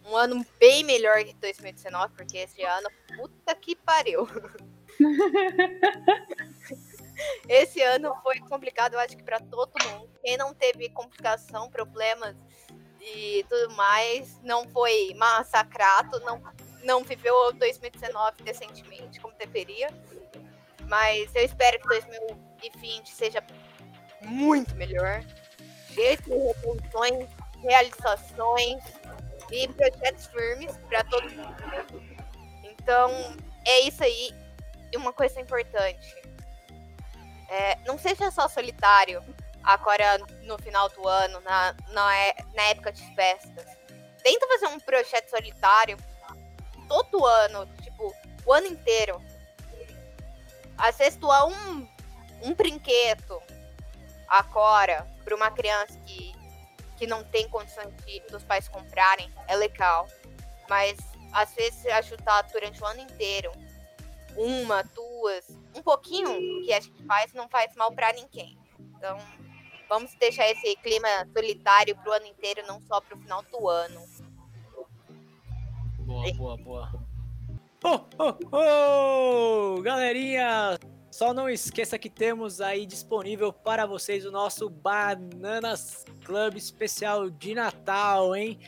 [0.04, 4.26] um ano bem melhor que 2019, porque esse ano, puta que pariu.
[7.48, 10.10] Esse ano foi complicado, eu acho que para todo mundo.
[10.22, 12.36] Quem não teve complicação, problemas
[13.01, 16.40] e tudo mais, não foi massacrado, não,
[16.84, 19.89] não viveu 2019 decentemente como deveria.
[20.89, 23.44] Mas eu espero que 2020 seja
[24.22, 25.24] muito melhor.
[25.93, 27.28] Cheio de revoluções,
[27.60, 28.82] realizações
[29.51, 32.02] e projetos firmes para todo mundo.
[32.62, 33.10] Então,
[33.66, 34.30] é isso aí.
[34.93, 36.22] E uma coisa importante
[37.53, 39.23] é, não seja só solitário
[39.62, 43.66] agora no final do ano, na, na, é, na época de festas.
[44.23, 45.99] Tenta fazer um projeto solitário
[46.89, 48.11] todo ano, tipo,
[48.47, 49.23] o ano inteiro.
[50.79, 51.87] Às vezes doar um,
[52.43, 53.43] um brinquedo
[54.27, 56.35] agora para uma criança que,
[56.97, 60.09] que não tem condições de, dos pais comprarem é legal.
[60.70, 60.97] Mas
[61.33, 63.53] às vezes ajudar durante o ano inteiro
[64.36, 66.30] uma, duas, um pouquinho
[66.64, 68.59] que a gente faz não faz mal para ninguém.
[68.96, 69.18] Então,
[69.88, 74.00] vamos deixar esse clima solitário pro ano inteiro, não só pro final do ano.
[75.98, 77.12] Boa, boa, boa.
[77.84, 79.82] Oh, oh, oh!
[79.82, 80.78] Galerinha,
[81.10, 87.54] só não esqueça que temos aí disponível para vocês o nosso Bananas Club especial de
[87.54, 88.59] Natal, hein?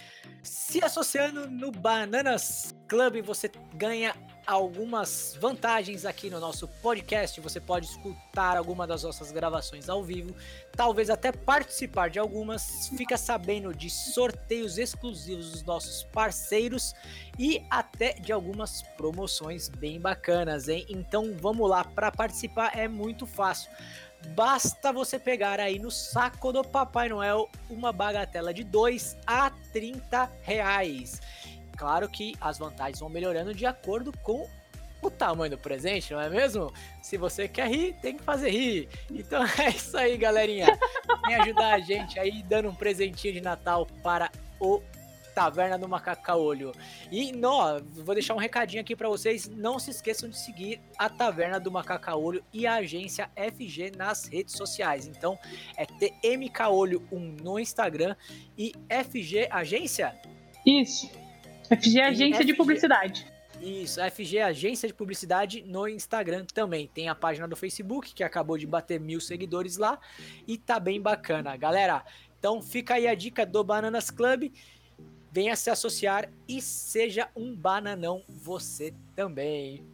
[0.43, 4.15] Se associando no Bananas Club, você ganha
[4.47, 7.41] algumas vantagens aqui no nosso podcast.
[7.41, 10.35] Você pode escutar alguma das nossas gravações ao vivo,
[10.73, 16.95] talvez até participar de algumas, fica sabendo de sorteios exclusivos dos nossos parceiros
[17.39, 20.85] e até de algumas promoções bem bacanas, hein?
[20.89, 23.71] Então vamos lá, para participar é muito fácil.
[24.29, 30.31] Basta você pegar aí no saco do Papai Noel uma bagatela de 2 a 30
[30.41, 31.21] reais.
[31.77, 34.49] Claro que as vantagens vão melhorando de acordo com
[35.03, 36.73] o tamanho do presente, não é mesmo?
[37.03, 38.89] Se você quer rir, tem que fazer rir.
[39.11, 40.79] Então é isso aí, galerinha.
[41.27, 44.83] Vem ajudar a gente aí dando um presentinho de Natal para o
[45.35, 46.73] Taverna do Macacaolho.
[47.11, 51.09] E não, vou deixar um recadinho aqui para vocês, não se esqueçam de seguir a
[51.09, 55.07] Taverna do Macacaolho e a agência FG nas redes sociais.
[55.07, 55.39] Então
[55.77, 58.15] é TMKolho1 no Instagram
[58.57, 60.19] e FG Agência?
[60.65, 61.24] Isso.
[61.69, 62.47] FG é Agência FG...
[62.47, 63.35] de Publicidade.
[63.61, 66.89] Isso, FG Agência de Publicidade no Instagram também.
[66.89, 69.99] Tem a página do Facebook, que acabou de bater mil seguidores lá.
[70.47, 71.57] E tá bem bacana.
[71.57, 72.05] Galera,
[72.39, 74.53] então fica aí a dica do Bananas Club.
[75.33, 79.85] Venha se associar e seja um bananão você também.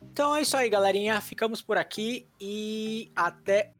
[0.00, 1.20] Então é isso aí, galerinha.
[1.20, 3.72] Ficamos por aqui e até